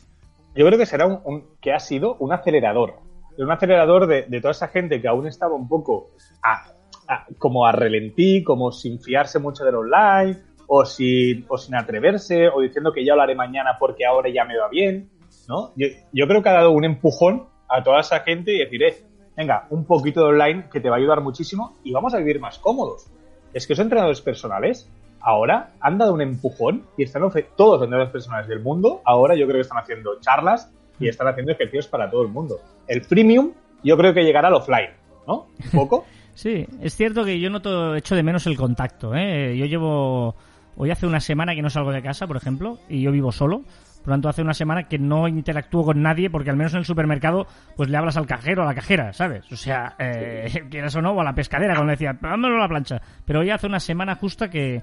Yo 0.55 0.67
creo 0.67 0.79
que 0.79 0.87
será 0.87 1.07
un, 1.07 1.45
que 1.61 1.73
ha 1.73 1.79
sido 1.81 2.17
un 2.19 2.33
acelerador. 2.33 2.95
Un 3.39 3.51
acelerador 3.51 4.07
de, 4.07 4.23
toda 4.41 4.51
esa 4.51 4.69
gente 4.69 5.01
que 5.01 5.09
aún 5.09 5.27
estaba 5.27 5.55
un 5.55 5.69
poco 5.69 6.11
a- 6.43 6.73
a- 7.09 7.27
como 7.39 7.67
a 7.67 7.73
relentí, 7.73 8.43
como 8.43 8.73
sin 8.73 9.01
fiarse 9.01 9.39
mucho 9.39 9.65
del 9.65 9.77
online, 9.77 10.39
o 10.67 10.85
sin, 10.85 11.45
o 11.49 11.57
sin 11.59 11.75
atreverse, 11.75 12.49
o 12.49 12.61
diciendo 12.61 12.93
que 12.93 13.05
ya 13.05 13.15
lo 13.15 13.23
haré 13.23 13.35
mañana 13.35 13.77
porque 13.79 14.05
ahora 14.07 14.29
ya 14.31 14.45
me 14.45 14.57
va 14.59 14.69
bien. 14.69 15.11
¿no? 15.49 15.73
Yo, 15.77 15.87
yo 16.13 16.27
creo 16.29 16.43
que 16.43 16.49
ha 16.49 16.53
dado 16.55 16.71
un 16.73 16.85
empujón 16.85 17.47
a 17.69 17.83
toda 17.83 18.01
esa 18.01 18.21
gente 18.21 18.55
y 18.55 18.59
decir, 18.59 18.83
eh, 18.83 18.95
venga, 19.37 19.67
un 19.71 19.85
poquito 19.85 20.21
de 20.21 20.27
online 20.31 20.69
que 20.71 20.81
te 20.81 20.89
va 20.91 20.97
a 20.97 20.99
ayudar 20.99 21.21
muchísimo 21.23 21.77
y 21.83 21.93
vamos 21.93 22.15
a 22.15 22.19
vivir 22.19 22.41
más 22.41 22.59
cómodos. 22.59 23.07
Es 23.53 23.67
que 23.67 23.73
los 23.73 23.81
entrenadores 23.81 24.21
personales 24.21 24.89
ahora 25.21 25.73
han 25.81 25.99
dado 25.99 26.15
un 26.15 26.21
empujón 26.21 26.85
y 26.97 27.05
están 27.05 27.23
todos 27.57 27.75
los 27.75 27.83
entrenadores 27.83 28.13
personales 28.13 28.49
del 28.49 28.61
mundo, 28.61 29.01
ahora 29.05 29.35
yo 29.35 29.47
creo 29.47 29.57
que 29.57 29.63
están 29.63 29.79
haciendo 29.79 30.19
charlas 30.21 30.73
y 30.99 31.09
están 31.09 31.29
haciendo 31.29 31.53
ejercicios 31.53 31.89
para 31.89 32.11
todo 32.11 32.23
el 32.23 32.29
mundo. 32.29 32.61
El 32.87 33.03
premium 33.03 33.53
yo 33.83 33.97
creo 33.97 34.13
que 34.15 34.23
llegará 34.23 34.49
al 34.49 34.55
offline, 34.55 34.91
¿no? 35.27 35.47
Un 35.65 35.71
poco. 35.73 36.05
Sí, 36.33 36.67
es 36.81 36.97
cierto 36.97 37.23
que 37.25 37.39
yo 37.39 37.51
noto, 37.51 37.95
echo 37.95 38.15
de 38.15 38.23
menos 38.23 38.47
el 38.47 38.57
contacto. 38.57 39.15
¿eh? 39.15 39.55
Yo 39.59 39.67
llevo, 39.67 40.35
hoy 40.75 40.91
hace 40.91 41.07
una 41.07 41.21
semana 41.21 41.55
que 41.55 41.61
no 41.61 41.69
salgo 41.69 41.93
de 41.93 42.01
casa, 42.01 42.27
por 42.27 42.39
ejemplo, 42.39 42.79
y 42.89 43.03
yo 43.03 43.13
vivo 43.13 43.31
solo. 43.31 43.63
Por 44.01 44.09
lo 44.09 44.15
tanto, 44.15 44.29
hace 44.29 44.43
una 44.43 44.55
semana 44.55 44.89
que 44.89 44.99
no 44.99 45.29
interactúo 45.29 45.85
con 45.85 46.01
nadie 46.03 46.31
porque 46.31 46.51
al 46.51 46.57
menos 46.57 46.73
en 46.73 46.79
el 46.79 46.85
supermercado 46.85 47.47
pues 47.77 47.89
le 47.91 47.97
hablas 47.97 48.17
al 48.17 48.27
cajero 48.27 48.63
o 48.63 48.65
a 48.65 48.69
la 48.69 48.75
cajera, 48.75 49.13
¿sabes? 49.13 49.51
O 49.53 49.57
sea, 49.57 49.95
eh, 49.99 50.49
quieras 50.71 50.97
o 50.97 51.03
no, 51.03 51.13
o 51.13 51.21
a 51.21 51.25
la 51.25 51.35
pescadera, 51.35 51.75
cuando 51.75 51.91
decía, 51.91 52.17
dámelo 52.21 52.57
a 52.57 52.61
la 52.61 52.69
plancha. 52.69 53.01
Pero 53.25 53.41
hoy 53.41 53.51
hace 53.51 53.67
una 53.67 53.81
semana 53.81 54.17
justa 54.17 54.49
que 54.49 54.83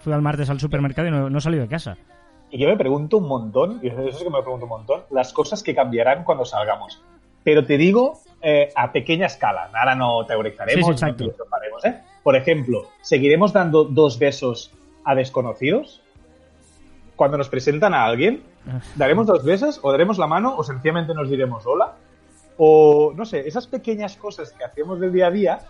fui 0.00 0.12
al 0.12 0.22
martes 0.22 0.50
al 0.50 0.60
supermercado 0.60 1.08
y 1.08 1.10
no, 1.10 1.30
no 1.30 1.38
he 1.38 1.40
salido 1.40 1.62
de 1.62 1.68
casa. 1.68 1.96
Y 2.50 2.58
yo 2.58 2.68
me 2.68 2.76
pregunto 2.76 3.16
un 3.16 3.28
montón, 3.28 3.80
y 3.82 3.88
eso 3.88 4.06
es 4.06 4.18
que 4.18 4.28
me 4.28 4.42
pregunto 4.42 4.66
un 4.66 4.70
montón, 4.70 5.02
las 5.10 5.32
cosas 5.32 5.62
que 5.62 5.74
cambiarán 5.74 6.22
cuando 6.22 6.44
salgamos. 6.44 7.02
Pero 7.42 7.64
te 7.64 7.78
digo 7.78 8.20
eh, 8.42 8.68
a 8.76 8.92
pequeña 8.92 9.26
escala. 9.26 9.70
Ahora 9.72 9.94
no 9.94 10.24
teorizaremos, 10.26 10.74
Sí, 10.74 10.82
sí, 10.82 10.88
no 10.88 10.92
exacto. 10.92 11.24
filosofaremos, 11.24 11.84
¿eh? 11.86 12.00
Por 12.22 12.36
ejemplo, 12.36 12.88
¿seguiremos 13.00 13.54
dando 13.54 13.84
dos 13.84 14.18
besos 14.18 14.70
a 15.04 15.14
desconocidos? 15.14 16.02
Cuando 17.16 17.38
nos 17.38 17.48
presentan 17.48 17.94
a 17.94 18.04
alguien, 18.04 18.42
¿daremos 18.96 19.26
dos 19.26 19.44
besos 19.44 19.80
o 19.82 19.92
daremos 19.92 20.18
la 20.18 20.26
mano 20.26 20.56
o 20.56 20.64
sencillamente 20.64 21.14
nos 21.14 21.28
diremos 21.28 21.66
hola? 21.66 21.94
O, 22.56 23.12
no 23.14 23.24
sé, 23.24 23.46
esas 23.46 23.66
pequeñas 23.66 24.16
cosas 24.16 24.52
que 24.52 24.64
hacemos 24.64 25.00
del 25.00 25.12
día 25.12 25.26
a 25.26 25.30
día, 25.30 25.60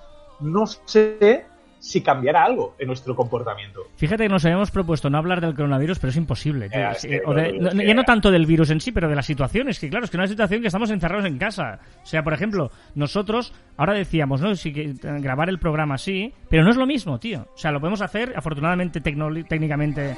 no 0.41 0.67
sé 0.67 1.47
si 1.83 2.01
cambiará 2.01 2.45
algo 2.45 2.77
en 2.79 2.87
nuestro 2.87 3.17
comportamiento. 3.17 3.81
Fíjate 3.97 4.23
que 4.23 4.29
nos 4.29 4.45
habíamos 4.45 4.71
propuesto 4.71 5.11
no 5.11 5.19
hablar 5.19 5.41
del 5.41 5.53
coronavirus, 5.53 5.99
pero 5.99 6.11
es 6.13 6.17
imposible. 6.17 6.69
tío. 6.69 6.79
Ya, 6.79 6.93
eh, 7.03 7.21
o 7.27 7.35
de- 7.35 7.53
no- 7.59 7.73
ya 7.83 8.05
tanto 8.05 8.31
del 8.31 8.47
virus 8.47 8.71
en 8.71 8.81
sí, 8.81 8.93
pero 8.93 9.09
de 9.09 9.17
la 9.17 9.23
situación. 9.23 9.69
Es 9.69 9.81
que 9.81 9.91
claro, 9.91 10.05
es 10.05 10.11
que 10.13 10.17
una 10.17 10.29
situación 10.29 10.61
que 10.61 10.69
estamos 10.69 10.91
encerrados 10.91 11.27
en 11.27 11.39
casa. 11.39 11.81
O 12.01 12.07
sea, 12.07 12.23
por 12.23 12.35
ejemplo, 12.35 12.71
nosotros 12.95 13.53
ahora 13.77 13.95
decíamos, 13.95 14.41
¿no? 14.41 14.55
Sí 14.55 14.73
que 14.73 14.91
eh, 14.91 14.95
grabar 15.03 15.49
el 15.49 15.59
programa 15.59 15.97
así, 15.97 16.33
pero 16.49 16.63
no 16.63 16.71
es 16.71 16.77
lo 16.77 16.87
mismo, 16.87 17.19
tío. 17.19 17.49
O 17.53 17.59
sea, 17.59 17.73
lo 17.73 17.81
podemos 17.81 18.01
hacer, 18.01 18.33
afortunadamente 18.37 19.01
técnicamente 19.01 20.17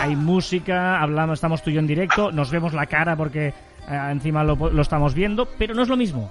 hay 0.00 0.14
música, 0.16 1.00
hablamos, 1.00 1.38
estamos 1.38 1.62
tú 1.62 1.70
y 1.70 1.74
yo 1.74 1.80
en 1.80 1.86
directo, 1.86 2.30
nos 2.30 2.50
vemos 2.50 2.74
la 2.74 2.84
cara 2.84 3.16
porque 3.16 3.48
eh, 3.48 3.52
encima 4.10 4.44
lo, 4.44 4.54
lo 4.70 4.82
estamos 4.82 5.14
viendo, 5.14 5.48
pero 5.58 5.74
no 5.74 5.80
es 5.82 5.88
lo 5.88 5.96
mismo. 5.96 6.30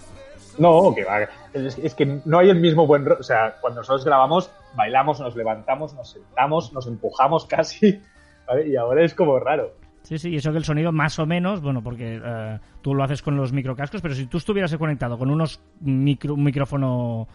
No, 0.59 0.93
que 0.95 1.03
va. 1.03 1.21
Es, 1.53 1.77
es 1.77 1.95
que 1.95 2.19
no 2.25 2.39
hay 2.39 2.49
el 2.49 2.59
mismo 2.59 2.85
buen. 2.87 3.05
ro- 3.05 3.17
O 3.19 3.23
sea, 3.23 3.55
cuando 3.61 3.81
nosotros 3.81 4.05
grabamos, 4.05 4.51
bailamos, 4.75 5.19
nos 5.19 5.35
levantamos, 5.35 5.93
nos 5.93 6.11
sentamos, 6.11 6.71
nos 6.73 6.87
empujamos 6.87 7.45
casi. 7.49 8.01
¿vale? 8.47 8.67
Y 8.67 8.75
ahora 8.75 9.03
es 9.03 9.13
como 9.13 9.39
raro. 9.39 9.71
Sí, 10.03 10.17
sí, 10.17 10.29
y 10.31 10.35
eso 10.35 10.51
que 10.51 10.57
el 10.57 10.65
sonido 10.65 10.91
más 10.91 11.17
o 11.19 11.25
menos, 11.25 11.61
bueno, 11.61 11.81
porque 11.81 12.19
eh, 12.21 12.59
tú 12.81 12.93
lo 12.93 13.03
haces 13.05 13.21
con 13.21 13.37
los 13.37 13.53
microcascos, 13.53 14.01
pero 14.01 14.13
si 14.13 14.25
tú 14.25 14.37
estuvieras 14.37 14.75
conectado 14.75 15.17
con 15.17 15.29
unos 15.31 15.61
micro, 15.79 16.33
un 16.33 16.43
micrófono 16.43 17.25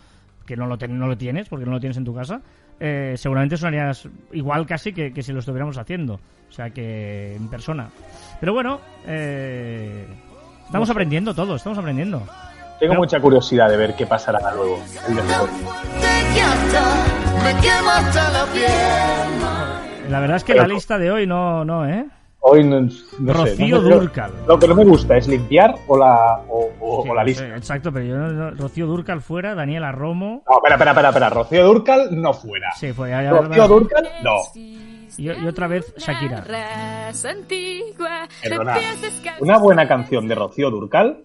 que 0.44 0.54
no 0.54 0.66
lo, 0.66 0.76
ten- 0.76 0.98
no 0.98 1.06
lo 1.06 1.16
tienes, 1.16 1.48
porque 1.48 1.64
no 1.64 1.72
lo 1.72 1.80
tienes 1.80 1.96
en 1.96 2.04
tu 2.04 2.14
casa, 2.14 2.42
eh, 2.78 3.14
seguramente 3.16 3.56
sonarías 3.56 4.06
igual 4.32 4.66
casi 4.66 4.92
que, 4.92 5.14
que 5.14 5.22
si 5.22 5.32
lo 5.32 5.38
estuviéramos 5.38 5.78
haciendo. 5.78 6.14
O 6.48 6.52
sea, 6.52 6.68
que 6.70 7.36
en 7.36 7.48
persona. 7.48 7.88
Pero 8.38 8.52
bueno, 8.52 8.80
eh, 9.06 10.06
estamos 10.66 10.88
aprendiendo 10.90 11.34
todo, 11.34 11.56
estamos 11.56 11.78
aprendiendo. 11.78 12.22
Tengo 12.78 12.94
mucha 12.94 13.20
curiosidad 13.20 13.68
de 13.68 13.76
ver 13.76 13.94
qué 13.96 14.06
pasará 14.06 14.38
luego. 14.54 14.78
la 20.08 20.20
verdad 20.20 20.36
es 20.36 20.44
que 20.44 20.52
Pero 20.54 20.66
la 20.66 20.74
lista 20.74 20.98
de 20.98 21.10
hoy 21.10 21.26
no, 21.26 21.64
no, 21.64 21.86
¿eh? 21.86 22.06
Hoy 22.40 22.62
no, 22.64 22.80
no 22.82 22.88
sé, 22.90 23.04
Rocío 23.20 23.76
no 23.78 23.82
sé, 23.82 23.88
lo- 23.90 24.00
Dúrcal. 24.00 24.30
Lo 24.46 24.58
que 24.58 24.68
no 24.68 24.74
me 24.76 24.84
gusta 24.84 25.16
es 25.16 25.26
limpiar 25.26 25.74
o 25.88 25.98
la, 25.98 26.40
o, 26.48 26.70
o- 26.80 27.02
Sí, 27.02 27.08
o 27.10 27.14
la 27.14 27.22
no 27.22 27.26
lista. 27.26 27.42
sé, 27.44 27.56
exacto, 27.56 27.92
pero 27.92 28.04
yo, 28.06 28.16
no- 28.16 28.30
no- 28.30 28.50
Rocío 28.52 28.86
Durcal 28.86 29.20
fuera, 29.20 29.54
Daniela 29.54 29.90
Romo. 29.92 30.44
No, 30.48 30.56
espera, 30.56 30.76
espera, 30.76 30.90
espera, 30.92 31.08
espera. 31.08 31.30
Rocío 31.30 31.64
Durcal 31.66 32.08
no 32.22 32.32
fuera. 32.32 32.70
Sí, 32.76 32.92
fue 32.92 33.10
ya, 33.10 33.22
ya- 33.24 33.30
Rocío 33.32 33.68
Durcal, 33.68 34.08
no. 34.22 34.36
y, 34.54 34.78
y 35.18 35.46
otra 35.46 35.66
vez 35.66 35.92
Shakira. 35.96 36.44
Perdona. 38.42 38.78
Una 39.40 39.58
buena 39.58 39.88
canción 39.88 40.28
de 40.28 40.34
Rocío 40.36 40.70
Durcal, 40.70 41.24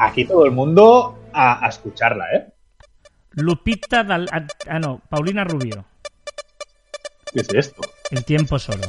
Aquí 0.00 0.24
todo 0.24 0.44
el 0.44 0.52
mundo 0.52 1.18
a, 1.32 1.64
a 1.64 1.68
escucharla, 1.68 2.24
¿eh? 2.34 2.46
Lupita 3.32 4.02
Dal... 4.02 4.28
Ah, 4.32 4.46
ah, 4.68 4.78
no, 4.78 5.00
Paulina 5.08 5.44
Rubio. 5.44 5.84
¿Qué 7.32 7.40
es 7.40 7.48
esto? 7.52 7.82
El 8.10 8.24
tiempo 8.24 8.58
solo. 8.58 8.86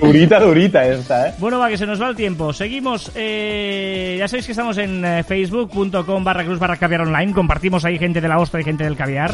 Durita, 0.00 0.40
durita 0.40 0.86
esta, 0.86 1.28
¿eh? 1.28 1.34
Bueno, 1.38 1.58
va, 1.58 1.68
que 1.68 1.78
se 1.78 1.86
nos 1.86 2.00
va 2.00 2.08
el 2.08 2.16
tiempo. 2.16 2.52
Seguimos. 2.52 3.10
eh, 3.14 4.16
ya 4.18 4.28
sabéis 4.28 4.46
que 4.46 4.52
estamos 4.52 4.76
en 4.78 5.04
eh, 5.04 5.24
facebook.com 5.24 6.24
barra 6.24 6.44
cruz 6.44 6.58
barra 6.58 6.76
caviar 6.76 7.02
online. 7.02 7.32
Compartimos 7.32 7.84
ahí 7.84 7.98
gente 7.98 8.20
de 8.20 8.28
la 8.28 8.38
ostra 8.38 8.60
y 8.60 8.64
gente 8.64 8.84
del 8.84 8.96
caviar. 8.96 9.32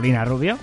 Paulina 0.00 0.24
Rubio. 0.24 0.56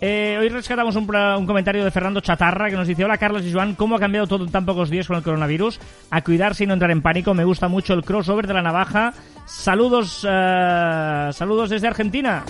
Eh, 0.00 0.38
hoy 0.40 0.48
rescatamos 0.48 0.96
un, 0.96 1.04
comentario 1.46 1.84
de 1.84 1.90
Fernando 1.90 2.22
Chatarra 2.22 2.70
que 2.70 2.76
nos 2.76 2.88
dice 2.88 3.04
Hola 3.04 3.18
Carlos 3.18 3.44
y 3.44 3.52
Joan, 3.52 3.74
¿cómo 3.74 3.96
ha 3.96 3.98
cambiado 3.98 4.26
todo 4.26 4.44
en 4.44 4.50
tan 4.50 4.64
pocos 4.64 4.88
días 4.88 5.06
con 5.06 5.16
el 5.18 5.22
coronavirus? 5.22 5.78
A 6.10 6.22
cuidarse 6.22 6.64
y 6.64 6.66
no 6.66 6.72
entrar 6.72 6.90
en 6.90 7.02
pánico, 7.02 7.34
me 7.34 7.44
gusta 7.44 7.68
mucho 7.68 7.92
el 7.92 8.02
crossover 8.02 8.46
de 8.46 8.54
la 8.54 8.62
navaja. 8.62 9.12
Saludos, 9.44 10.26
eh, 10.26 11.28
saludos 11.32 11.68
desde 11.68 11.86
Argentina. 11.86 12.44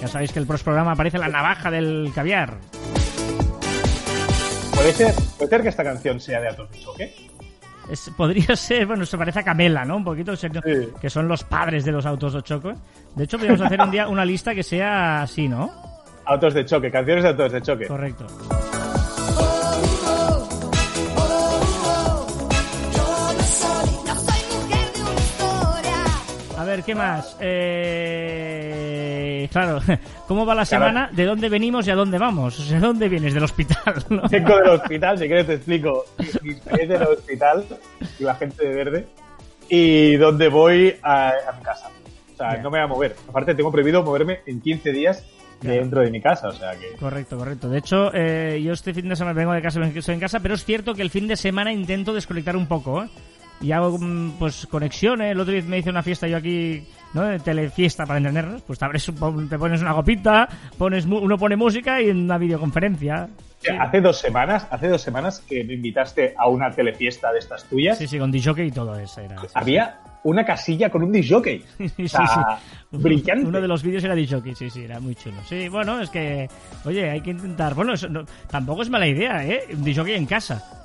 Ya 0.00 0.08
sabéis 0.08 0.32
que 0.32 0.40
el 0.40 0.46
próximo 0.48 0.72
programa 0.72 0.92
aparece 0.92 1.18
la 1.18 1.28
navaja 1.28 1.70
del 1.70 2.10
caviar. 2.12 2.58
¿Puede 4.74 4.92
ser, 4.92 5.14
¿Puede 5.38 5.50
ser 5.50 5.62
que 5.62 5.68
esta 5.68 5.84
canción 5.84 6.18
sea 6.18 6.40
de 6.40 6.48
Atos 6.48 6.68
de? 6.98 7.14
Es- 7.90 8.10
podría 8.16 8.56
ser, 8.56 8.86
bueno, 8.86 9.04
se 9.06 9.18
parece 9.18 9.40
a 9.40 9.42
Camela, 9.42 9.84
¿no? 9.84 9.96
Un 9.96 10.04
poquito, 10.04 10.34
Sí. 10.36 10.48
que 11.00 11.10
son 11.10 11.28
los 11.28 11.44
padres 11.44 11.84
de 11.84 11.92
los 11.92 12.06
autos 12.06 12.32
de 12.34 12.42
choque. 12.42 12.74
De 13.14 13.24
hecho, 13.24 13.36
podríamos 13.38 13.60
hacer 13.62 13.80
un 13.80 13.90
día 13.90 14.08
una 14.08 14.24
lista 14.24 14.54
que 14.54 14.62
sea 14.62 15.22
así, 15.22 15.48
¿no? 15.48 15.70
Autos 16.26 16.54
de 16.54 16.64
choque, 16.64 16.90
canciones 16.90 17.22
de 17.24 17.30
autos 17.30 17.52
de 17.52 17.62
choque. 17.62 17.86
Correcto. 17.86 18.26
A 26.56 26.64
ver, 26.64 26.82
¿qué 26.84 26.94
más? 26.94 27.36
Eh, 27.40 28.83
claro, 29.48 29.80
¿cómo 30.28 30.44
va 30.46 30.54
la 30.54 30.64
Claro. 30.66 30.84
semana? 30.86 31.10
¿De 31.12 31.24
dónde 31.24 31.48
venimos 31.48 31.86
y 31.86 31.90
a 31.90 31.94
dónde 31.94 32.18
vamos? 32.18 32.68
¿de 32.70 32.78
dónde 32.80 33.08
vienes? 33.08 33.34
Del 33.34 33.44
hospital, 33.44 34.04
¿no? 34.10 34.22
Vengo 34.30 34.56
del 34.56 34.68
hospital, 34.70 35.18
si 35.18 35.26
quieres 35.26 35.46
te 35.46 35.54
explico 35.54 36.04
experiencia 36.18 36.98
del 36.98 37.08
hospital 37.08 37.64
y 38.18 38.24
la 38.24 38.34
gente 38.34 38.66
de 38.68 38.74
verde 38.74 39.06
y 39.68 40.16
dónde 40.16 40.48
voy 40.48 40.94
a, 41.02 41.28
a 41.28 41.52
mi 41.56 41.62
casa. 41.62 41.88
O 42.32 42.36
sea, 42.36 42.56
Ya. 42.56 42.62
no 42.62 42.70
me 42.70 42.78
voy 42.78 42.84
a 42.84 42.86
mover. 42.88 43.16
Aparte, 43.28 43.54
tengo 43.54 43.70
prohibido 43.70 44.02
moverme 44.02 44.40
en 44.46 44.60
15 44.60 44.92
días 44.92 45.24
Claro. 45.60 45.80
dentro 45.80 46.00
de 46.02 46.10
mi 46.10 46.20
casa, 46.20 46.48
o 46.48 46.52
sea 46.52 46.72
que... 46.72 46.92
Correcto, 46.98 47.38
correcto. 47.38 47.68
De 47.70 47.78
hecho, 47.78 48.10
eh, 48.12 48.60
yo 48.62 48.72
este 48.72 48.92
fin 48.92 49.08
de 49.08 49.16
semana 49.16 49.32
vengo 49.34 49.52
de 49.52 49.62
casa, 49.62 49.80
estoy 49.82 50.14
en 50.14 50.20
casa, 50.20 50.40
pero 50.40 50.54
es 50.54 50.64
cierto 50.64 50.94
que 50.94 51.00
el 51.00 51.08
fin 51.10 51.26
de 51.26 51.36
semana 51.36 51.72
intento 51.72 52.12
desconectar 52.12 52.54
un 52.56 52.66
poco, 52.66 53.02
¿eh? 53.04 53.08
Y 53.60 53.72
hago, 53.72 53.96
mm, 53.98 54.32
pues, 54.38 54.66
conexiones. 54.66 55.30
El 55.32 55.40
otro 55.40 55.52
día 55.52 55.62
me 55.66 55.78
hice 55.78 55.90
una 55.90 56.02
fiesta 56.02 56.26
yo 56.26 56.36
aquí, 56.36 56.84
¿no? 57.14 57.22
De 57.22 57.38
telefiesta, 57.38 58.04
para 58.04 58.18
entendernos. 58.18 58.62
Pues 58.62 58.78
te, 58.78 58.84
abres 58.84 59.04
te 59.06 59.58
pones 59.58 59.80
una 59.80 59.94
copita, 59.94 60.48
pones, 60.76 61.06
uno 61.06 61.38
pone 61.38 61.56
música 61.56 62.00
y 62.02 62.10
una 62.10 62.36
videoconferencia. 62.36 63.28
Sea, 63.60 63.82
Hace 63.82 64.00
dos 64.02 64.18
semanas, 64.18 64.66
hace 64.70 64.88
dos 64.88 65.00
semanas 65.00 65.40
que 65.48 65.64
me 65.64 65.74
invitaste 65.74 66.34
a 66.36 66.48
una 66.48 66.70
telefiesta 66.70 67.32
de 67.32 67.38
estas 67.38 67.64
tuyas, 67.64 67.96
Sí, 67.96 68.06
sí, 68.06 68.18
con 68.18 68.30
disjockey 68.30 68.66
y 68.68 68.70
todo 68.72 68.98
eso 68.98 69.22
era. 69.22 69.40
sí, 69.40 69.46
había 69.54 70.00
una 70.24 70.44
casilla 70.44 70.90
con 70.90 71.02
un 71.02 71.12
disjockey. 71.12 71.64
O 72.04 72.08
sea, 72.08 72.58
sí. 72.90 72.96
brillante. 72.98 73.46
Uno 73.46 73.60
de 73.62 73.68
los 73.68 73.82
vídeos 73.82 74.04
era 74.04 74.14
disjockey, 74.14 74.54
sí, 74.54 74.68
sí, 74.68 74.84
era 74.84 75.00
muy 75.00 75.14
chulo. 75.14 75.36
Sí, 75.48 75.68
bueno, 75.68 75.98
es 76.02 76.10
que, 76.10 76.46
oye, 76.84 77.08
hay 77.08 77.22
que 77.22 77.30
intentar. 77.30 77.72
Bueno, 77.74 77.94
eso 77.94 78.08
no- 78.08 78.24
tampoco 78.50 78.82
es 78.82 78.90
mala 78.90 79.06
idea, 79.06 79.42
¿eh? 79.46 79.62
Un 79.72 79.82
disjockey 79.84 80.14
en 80.14 80.26
casa. 80.26 80.83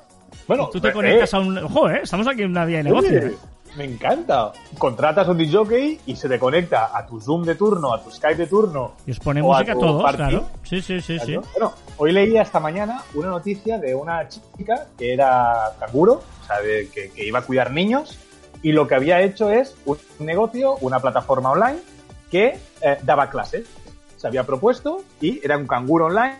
Bueno, 0.50 0.68
Tú 0.72 0.80
te 0.80 0.88
eh, 0.88 0.92
conectas 0.92 1.32
eh, 1.32 1.36
a 1.36 1.38
un. 1.40 1.58
Ojo, 1.58 1.88
¿eh? 1.90 2.00
Estamos 2.02 2.26
aquí 2.26 2.42
en 2.42 2.50
una 2.50 2.64
vía 2.64 2.78
de 2.78 2.84
negocio. 2.84 3.18
¿eh? 3.18 3.36
me 3.76 3.84
encanta. 3.84 4.50
Contratas 4.78 5.28
un 5.28 5.38
disjockey 5.38 6.00
y 6.06 6.16
se 6.16 6.28
te 6.28 6.40
conecta 6.40 6.90
a 6.92 7.06
tu 7.06 7.20
Zoom 7.20 7.44
de 7.44 7.54
turno, 7.54 7.94
a 7.94 8.02
tu 8.02 8.10
Skype 8.10 8.34
de 8.34 8.46
turno. 8.48 8.94
Y 9.06 9.12
os 9.12 9.20
pone 9.20 9.38
a 9.38 9.42
música 9.44 9.70
a 9.70 9.74
tu 9.76 9.80
todos, 9.80 10.02
party. 10.02 10.16
claro. 10.16 10.48
Sí, 10.64 10.82
sí, 10.82 11.00
sí, 11.00 11.20
sí. 11.20 11.36
Bueno, 11.52 11.72
hoy 11.96 12.10
leía 12.10 12.42
esta 12.42 12.58
mañana 12.58 13.00
una 13.14 13.28
noticia 13.28 13.78
de 13.78 13.94
una 13.94 14.26
chica 14.28 14.86
que 14.98 15.12
era 15.12 15.70
canguro, 15.78 16.14
o 16.14 16.46
sea, 16.48 16.60
de- 16.60 16.88
que, 16.92 17.10
que 17.10 17.24
iba 17.28 17.38
a 17.38 17.42
cuidar 17.42 17.70
niños, 17.70 18.18
y 18.60 18.72
lo 18.72 18.88
que 18.88 18.96
había 18.96 19.20
hecho 19.22 19.50
es 19.52 19.76
un 19.86 19.98
negocio, 20.18 20.74
una 20.80 20.98
plataforma 20.98 21.52
online, 21.52 21.78
que 22.28 22.58
eh, 22.82 22.98
daba 23.04 23.30
clases. 23.30 23.68
Se 24.16 24.26
había 24.26 24.42
propuesto 24.44 25.04
y 25.20 25.40
era 25.44 25.56
un 25.56 25.68
canguro 25.68 26.06
online 26.06 26.38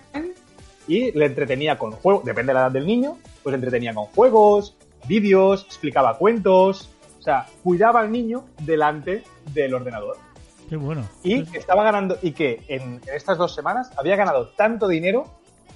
y 0.89 1.13
le 1.17 1.27
entretenía 1.27 1.79
con 1.79 1.93
juegos, 1.93 2.25
depende 2.25 2.51
de 2.51 2.55
la 2.55 2.61
edad 2.63 2.73
del 2.73 2.87
niño, 2.87 3.17
pues 3.43 3.53
le 3.53 3.57
entretenía 3.57 3.95
con 3.95 4.07
juegos, 4.07 4.77
vídeos, 5.07 5.65
explicaba 5.67 6.17
cuentos, 6.19 6.91
o 7.19 7.23
sea, 7.23 7.47
cuidaba 7.63 8.01
al 8.01 8.11
niño 8.13 8.45
delante 8.61 9.25
del 9.53 9.75
ordenador 9.75 10.17
Qué 10.69 10.77
bueno. 10.77 11.07
y 11.23 11.45
que 11.45 11.59
estaba 11.59 11.83
ganando 11.85 12.17
y 12.23 12.33
que 12.33 12.63
en, 12.69 13.01
en 13.07 13.15
estas 13.15 13.37
dos 13.39 13.55
semanas 13.55 13.91
había 13.97 14.17
ganado 14.17 14.49
tanto 14.57 14.87
dinero 14.89 15.27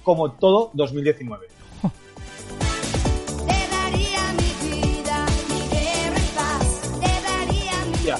como 0.03 0.31
todo 0.31 0.71
2019. 0.73 1.47
Te 3.47 3.67
daría 3.75 4.21
mi 4.33 4.69
vida, 4.69 5.25
mi 5.49 5.69
guerra 5.69 6.19
y 6.19 6.35
paz. 6.35 6.81
Te 6.99 7.21
daría 7.27 7.73
mi 7.91 8.05
Ya. 8.05 8.15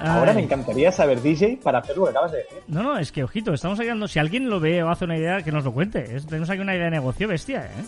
Ay. 0.00 0.08
Ahora 0.18 0.32
me 0.32 0.42
encantaría 0.42 0.92
saber 0.92 1.20
DJ 1.20 1.58
para 1.62 1.78
hacer 1.80 1.96
lo 1.96 2.04
que 2.04 2.10
acabas 2.10 2.32
de 2.32 2.38
decir. 2.38 2.58
No, 2.68 2.82
no, 2.82 2.98
es 2.98 3.10
que, 3.12 3.24
ojito, 3.24 3.52
estamos 3.52 3.78
aquí 3.80 3.88
dando. 3.88 4.06
Si 4.08 4.18
alguien 4.18 4.48
lo 4.48 4.60
ve 4.60 4.82
o 4.82 4.90
hace 4.90 5.04
una 5.04 5.16
idea, 5.18 5.42
que 5.42 5.50
nos 5.52 5.64
lo 5.64 5.72
cuente. 5.72 6.16
Es- 6.16 6.26
tenemos 6.26 6.48
aquí 6.50 6.60
una 6.60 6.74
idea 6.74 6.84
de 6.86 6.92
negocio 6.92 7.26
bestia, 7.28 7.66
¿eh? 7.66 7.84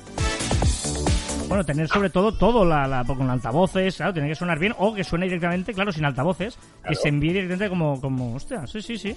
Bueno, 1.50 1.64
tener 1.64 1.88
sobre 1.88 2.10
todo 2.10 2.30
todo 2.32 2.64
la, 2.64 2.86
la- 2.86 3.02
con 3.04 3.28
altavoces, 3.28 3.96
claro, 3.96 4.12
tiene 4.12 4.28
que 4.28 4.36
sonar 4.36 4.56
bien, 4.60 4.72
o 4.78 4.94
que 4.94 5.02
suene 5.02 5.26
directamente, 5.26 5.74
claro, 5.74 5.90
sin 5.90 6.04
altavoces, 6.04 6.56
que 6.86 6.94
se 6.94 7.08
envíe 7.08 7.32
directamente 7.32 7.68
como, 7.68 8.00
como, 8.00 8.36
hostia, 8.36 8.64
sí, 8.68 8.80
sí, 8.80 8.96
sí. 8.96 9.16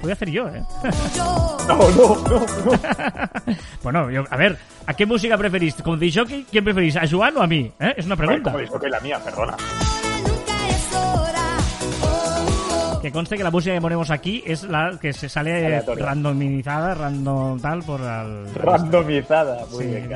Voy 0.00 0.10
a 0.10 0.12
hacer 0.14 0.30
yo, 0.30 0.46
¿eh? 0.48 0.62
No, 1.66 1.76
no, 1.76 1.88
no, 1.90 2.16
no. 2.30 2.46
bueno, 3.82 4.08
yo, 4.08 4.22
a 4.30 4.36
ver, 4.36 4.56
¿a 4.86 4.94
qué 4.94 5.04
música 5.04 5.36
preferís? 5.36 5.74
¿Como 5.82 5.96
DJ? 5.96 6.46
¿Quién 6.48 6.62
preferís? 6.62 6.96
¿A 6.96 7.08
Joan 7.10 7.36
o 7.36 7.42
a 7.42 7.46
mí? 7.48 7.70
¿Eh? 7.80 7.94
Es 7.96 8.06
una 8.06 8.14
pregunta. 8.16 8.52
Como 8.52 8.62
dicho 8.62 8.78
que 8.78 8.88
la 8.88 9.00
mía, 9.00 9.18
perdona. 9.22 9.56
Que 13.02 13.10
conste 13.12 13.36
que 13.36 13.42
la 13.44 13.50
música 13.50 13.74
que 13.74 13.80
ponemos 13.80 14.10
aquí 14.10 14.42
es 14.46 14.62
la 14.62 14.96
que 15.00 15.12
se 15.12 15.28
sale 15.28 15.66
Aleatoria. 15.66 16.06
randomizada, 16.06 16.94
random 16.94 17.60
tal, 17.60 17.82
por 17.82 18.00
al... 18.02 18.54
Randomizada. 18.54 19.66
Muy 19.72 19.84
Sí, 19.84 19.90
bien, 19.90 20.08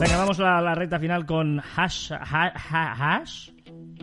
Venga, 0.00 0.16
vamos 0.16 0.38
a 0.40 0.60
la 0.60 0.74
recta 0.74 0.98
final 0.98 1.26
con 1.26 1.60
hash, 1.76 2.12
ha- 2.12 2.52
ha- 2.70 3.16
hash, 3.16 3.50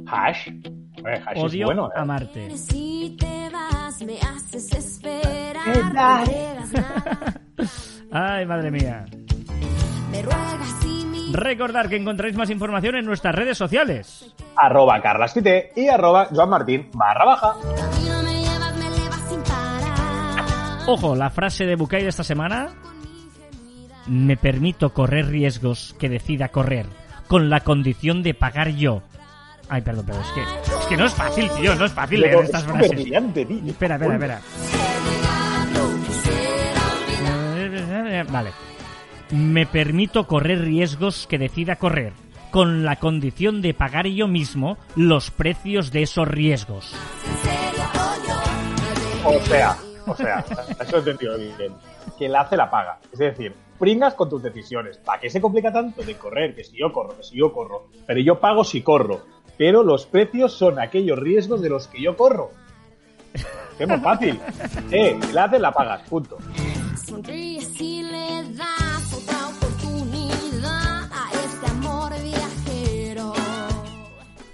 Hash. 0.08 0.48
Eh, 0.50 1.24
hash 1.26 1.38
odio 1.38 1.62
es 1.62 1.66
bueno, 1.66 1.88
¿eh? 1.88 2.00
a 2.00 2.06
Marte. 2.06 2.58
Si 2.58 3.16
te 3.20 3.50
vas, 3.50 4.02
me 4.02 4.18
haces 4.20 4.72
esperar. 4.74 5.64
¿Qué 5.74 5.80
tal? 5.94 6.26
No 6.26 6.26
digas 6.26 6.72
nada. 6.74 7.42
Ay, 8.38 8.46
madre 8.46 8.72
mía. 8.72 9.06
Me 10.12 10.22
ruegas 10.22 10.86
y 10.86 11.06
mi 11.06 11.32
Recordar 11.34 11.88
que 11.90 11.96
encontráis 11.96 12.36
más 12.36 12.50
información 12.50 12.96
en 12.98 13.06
nuestras 13.06 13.34
redes 13.34 13.58
sociales. 13.58 14.34
Arroba 14.58 15.02
carlaspite 15.02 15.72
y 15.76 15.88
arroba 15.88 16.28
joanmartin 16.34 16.90
barra 16.94 17.26
baja. 17.26 17.54
Ojo, 20.88 21.16
la 21.16 21.30
frase 21.32 21.66
de 21.66 21.76
Bucay 21.76 22.04
de 22.04 22.10
esta 22.10 22.24
semana. 22.24 22.68
Me 24.08 24.38
permito 24.38 24.94
correr 24.94 25.28
riesgos 25.28 25.96
que 26.00 26.10
decida 26.10 26.50
correr, 26.50 26.86
con 27.28 27.50
la 27.50 27.62
condición 27.62 28.24
de 28.24 28.34
pagar 28.34 28.70
yo. 28.70 29.02
Ay, 29.68 29.82
perdón, 29.82 30.06
pero 30.06 30.22
es 30.22 30.28
que, 30.28 30.42
es 30.42 30.86
que 30.88 30.98
no 30.98 31.06
es 31.06 31.14
fácil, 31.14 31.50
tío, 31.60 31.76
no 31.76 31.86
es 31.86 31.92
fácil 31.92 32.22
leer 32.22 32.44
estas 32.44 32.64
frases. 32.64 32.92
brillante, 32.92 33.46
tío. 33.46 33.58
Espera, 33.66 33.96
espera, 33.96 34.14
espera. 34.14 34.42
Vale. 38.32 38.52
Me 39.32 39.66
permito 39.66 40.28
correr 40.28 40.62
riesgos 40.62 41.26
que 41.28 41.40
decida 41.40 41.78
correr, 41.78 42.14
con 42.52 42.86
la 42.86 42.98
condición 42.98 43.62
de 43.62 43.74
pagar 43.74 44.06
yo 44.08 44.28
mismo 44.28 44.78
los 44.96 45.32
precios 45.32 45.92
de 45.92 46.04
esos 46.04 46.28
riesgos. 46.28 46.94
O 49.24 49.40
sea, 49.46 49.76
o 50.06 50.16
sea, 50.16 50.46
eso 50.80 50.96
he 50.98 51.00
entendido 51.00 51.38
bien. 51.38 51.74
Quien 52.18 52.32
la 52.32 52.42
hace 52.42 52.58
la 52.58 52.70
paga. 52.70 53.00
Es 53.12 53.20
decir, 53.20 53.54
pringas 53.78 54.14
con 54.14 54.30
tus 54.30 54.42
decisiones. 54.42 54.98
¿Para 54.98 55.20
qué 55.20 55.30
se 55.30 55.42
complica 55.42 55.72
tanto 55.72 56.02
de 56.02 56.16
correr? 56.16 56.56
Que 56.56 56.64
si 56.64 56.78
yo 56.78 56.92
corro, 56.92 57.18
que 57.18 57.24
si 57.24 57.38
yo 57.38 57.52
corro. 57.52 57.88
Pero 58.06 58.20
yo 58.20 58.40
pago 58.40 58.64
si 58.64 58.82
corro. 58.82 59.22
Pero 59.58 59.84
los 59.84 60.06
precios 60.06 60.54
son 60.54 60.80
aquellos 60.80 61.18
riesgos 61.18 61.62
de 61.62 61.70
los 61.70 61.88
que 61.88 62.02
yo 62.02 62.16
corro. 62.16 62.52
Es 63.80 63.88
muy 63.88 64.00
fácil. 64.00 64.40
Eh, 64.92 65.20
la 65.34 65.46
hace 65.46 65.60
la 65.60 65.72
pagas, 65.72 66.08
punto. 66.08 66.38
Sonríes 66.96 67.82
y 67.82 68.04
le 68.04 68.44
das 68.54 69.14
otra 69.14 69.48
oportunidad 69.48 71.04
a 71.12 71.32
este 71.44 71.68
amor 71.68 72.14
viajero. 72.22 73.34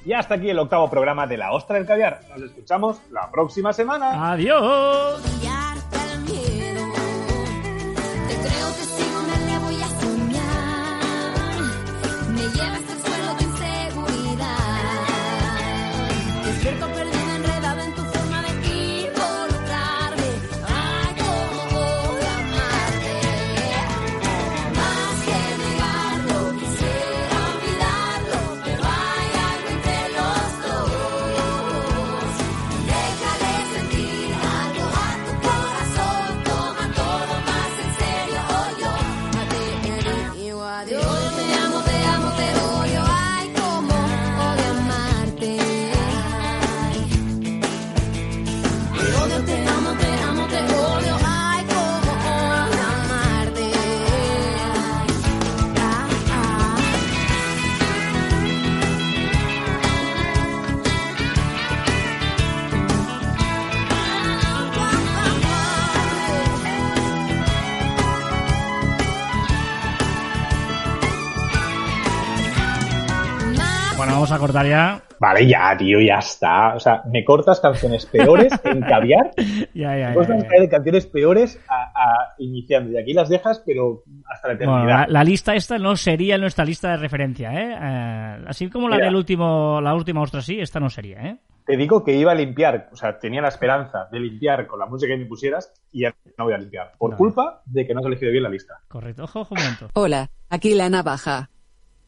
Y 0.06 0.14
hasta 0.14 0.36
aquí 0.36 0.50
el 0.50 0.58
octavo 0.58 0.90
programa 0.90 1.28
de 1.28 1.38
La 1.38 1.52
Ostra 1.52 1.76
del 1.76 1.86
Caviar. 1.86 2.22
Nos 2.30 2.42
escuchamos 2.44 2.98
la 3.12 3.30
próxima 3.30 3.74
semana. 3.74 4.32
Adiós. 4.32 5.41
Cortar 74.42 74.66
ya. 74.68 75.02
Vale, 75.20 75.48
ya, 75.48 75.78
tío, 75.78 76.02
ya 76.02 76.18
está. 76.18 76.76
O 76.76 76.80
sea, 76.80 77.04
me 77.12 77.24
cortas 77.24 77.60
canciones 77.60 78.06
peores 78.08 78.52
en 78.64 78.82
caviar. 78.82 79.32
Ya, 79.74 79.96
ya, 79.98 80.10
Me 80.10 80.10
ya, 80.10 80.14
cortas 80.16 80.46
ya. 80.62 80.70
canciones 80.70 81.06
peores 81.06 81.60
a, 81.70 81.84
a 81.96 82.34
iniciando. 82.40 82.92
Y 82.92 82.98
aquí 82.98 83.14
las 83.14 83.30
dejas, 83.30 83.62
pero 83.66 84.04
hasta 84.30 84.48
la 84.50 84.54
eternidad. 84.56 84.80
Bueno, 84.84 84.98
la, 85.00 85.08
la 85.08 85.24
lista 85.24 85.56
esta 85.56 85.78
no 85.78 85.96
sería 85.96 86.38
nuestra 86.38 86.66
lista 86.66 86.90
de 86.92 86.98
referencia, 86.98 87.52
¿eh? 87.54 87.78
Eh, 87.80 88.46
así 88.48 88.70
como 88.70 88.90
la 88.90 88.96
Mira. 88.98 89.06
del 89.08 89.16
último, 89.16 89.80
la 89.80 89.94
última 89.94 90.22
ostra 90.22 90.42
sí, 90.42 90.60
esta 90.60 90.80
no 90.80 90.90
sería, 90.90 91.20
¿eh? 91.22 91.38
Te 91.66 91.78
digo 91.78 92.04
que 92.04 92.14
iba 92.14 92.32
a 92.32 92.36
limpiar, 92.36 92.90
o 92.92 92.96
sea, 92.96 93.20
tenía 93.20 93.40
la 93.42 93.50
esperanza 93.50 94.08
de 94.12 94.20
limpiar 94.20 94.66
con 94.66 94.80
la 94.80 94.88
música 94.88 95.14
que 95.14 95.20
me 95.20 95.26
pusieras 95.28 95.72
y 95.92 96.02
ya 96.02 96.14
no 96.38 96.46
voy 96.46 96.54
a 96.54 96.58
limpiar. 96.58 96.94
Por 96.98 97.16
culpa 97.16 97.62
de 97.66 97.86
que 97.86 97.94
no 97.94 98.00
has 98.00 98.08
elegido 98.08 98.32
bien 98.32 98.44
la 98.44 98.50
lista. 98.50 98.80
Correcto. 98.88 99.24
Ojo, 99.26 99.42
ojo, 99.42 99.54
un 99.56 99.62
momento. 99.62 99.88
Hola, 99.94 100.30
aquí 100.50 100.74
la 100.74 100.90
navaja. 100.90 101.50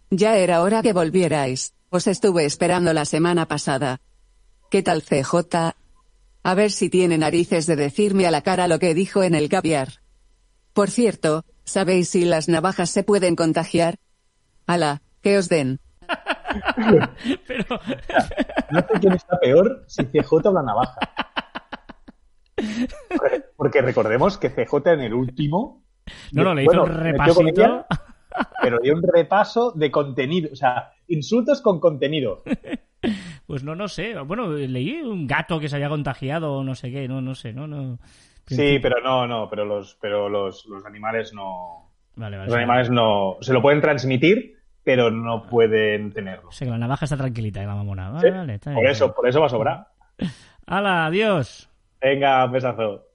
Ya 0.10 0.36
era 0.38 0.62
hora 0.62 0.82
que 0.82 0.91
volvierais. 0.91 1.76
Os 1.95 2.08
estuve 2.08 2.43
esperando 2.45 2.91
la 2.91 3.06
semana 3.06 3.47
pasada. 3.47 4.01
¿Qué 4.71 4.82
tal 4.82 5.03
CJ? 5.03 5.75
A 6.41 6.56
ver 6.56 6.71
si 6.71 6.89
tiene 6.89 7.19
narices 7.19 7.67
de 7.67 7.75
decirme 7.75 8.25
a 8.25 8.32
la 8.32 8.41
cara 8.41 8.67
lo 8.67 8.79
que 8.79 8.95
dijo 8.95 9.21
en 9.21 9.36
el 9.36 9.47
caviar. 9.47 10.01
Por 10.73 10.89
cierto, 10.89 11.45
¿sabéis 11.65 12.10
si 12.10 12.25
las 12.25 12.49
navajas 12.49 12.89
se 12.89 13.03
pueden 13.03 13.36
contagiar? 13.36 13.97
Ala, 14.65 15.03
que 15.21 15.38
os 15.38 15.49
den. 15.49 15.79
Pero, 17.47 17.79
No 18.71 18.79
sé 18.79 18.99
quién 18.99 19.13
está 19.13 19.39
peor, 19.39 19.86
si 19.88 20.03
CJ 20.06 20.34
o 20.47 20.51
la 20.51 20.63
navaja. 20.63 20.97
Porque- 23.56 23.84
recordemos 23.84 24.39
que 24.39 24.49
CJ 24.49 24.93
en 24.93 25.01
el 25.01 25.13
último. 25.13 25.84
no, 26.32 26.43
no, 26.43 26.56
le 26.56 26.63
hizo 26.63 26.71
bueno, 26.71 26.86
un 26.86 26.99
repasito. 27.03 27.86
Pero 28.62 28.80
dio 28.80 28.93
un 28.93 29.04
repaso 29.04 29.72
de 29.72 29.91
contenido. 29.91 30.50
O 30.52 30.56
sea, 30.56 30.93
insultos 31.08 31.62
con 31.62 31.80
contenido. 31.80 32.43
Pues 33.46 33.65
no, 33.65 33.76
no 33.76 33.89
sé. 33.89 34.17
Bueno, 34.19 34.48
leí 34.54 35.02
un 35.02 35.28
gato 35.28 35.60
que 35.60 35.67
se 35.67 35.76
había 35.76 35.89
contagiado 35.89 36.54
o 36.54 36.63
no 36.63 36.74
sé 36.74 36.89
qué, 36.89 37.08
no, 37.10 37.19
no 37.19 37.36
sé, 37.36 37.52
no, 37.52 37.67
no. 37.67 38.00
Sí, 38.48 38.80
pero 38.82 39.02
no, 39.02 39.28
no, 39.28 39.50
pero 39.50 39.65
los, 39.65 39.98
pero 40.00 40.30
los, 40.30 40.65
los 40.67 40.86
animales 40.86 41.34
no. 41.34 41.91
Vale, 42.15 42.38
vale. 42.38 42.48
Los 42.48 42.58
animales 42.58 42.89
no. 42.89 43.38
Se 43.41 43.52
lo 43.52 43.62
pueden 43.62 43.82
transmitir, 43.82 44.58
pero 44.84 45.12
no 45.12 45.46
pueden 45.48 46.13
tenerlo. 46.13 46.48
O 46.50 46.52
sea, 46.52 46.65
que 46.65 46.72
la 46.72 46.78
navaja 46.78 47.04
está 47.06 47.17
tranquilita 47.17 47.62
y 47.62 47.65
la 47.65 47.76
mamona. 47.76 48.19
Sí, 48.22 48.28
Vale, 48.28 48.38
vale, 48.38 48.54
está 48.56 48.72
por 48.74 48.82
bien. 48.82 48.91
eso, 48.91 49.13
por 49.13 49.28
eso 49.28 49.39
va 49.41 49.46
a 49.48 49.50
sobrar. 49.50 49.88
Hala, 50.65 51.06
adiós. 51.08 51.69
Venga, 52.02 52.46
un 52.46 52.52
besazo. 52.54 53.06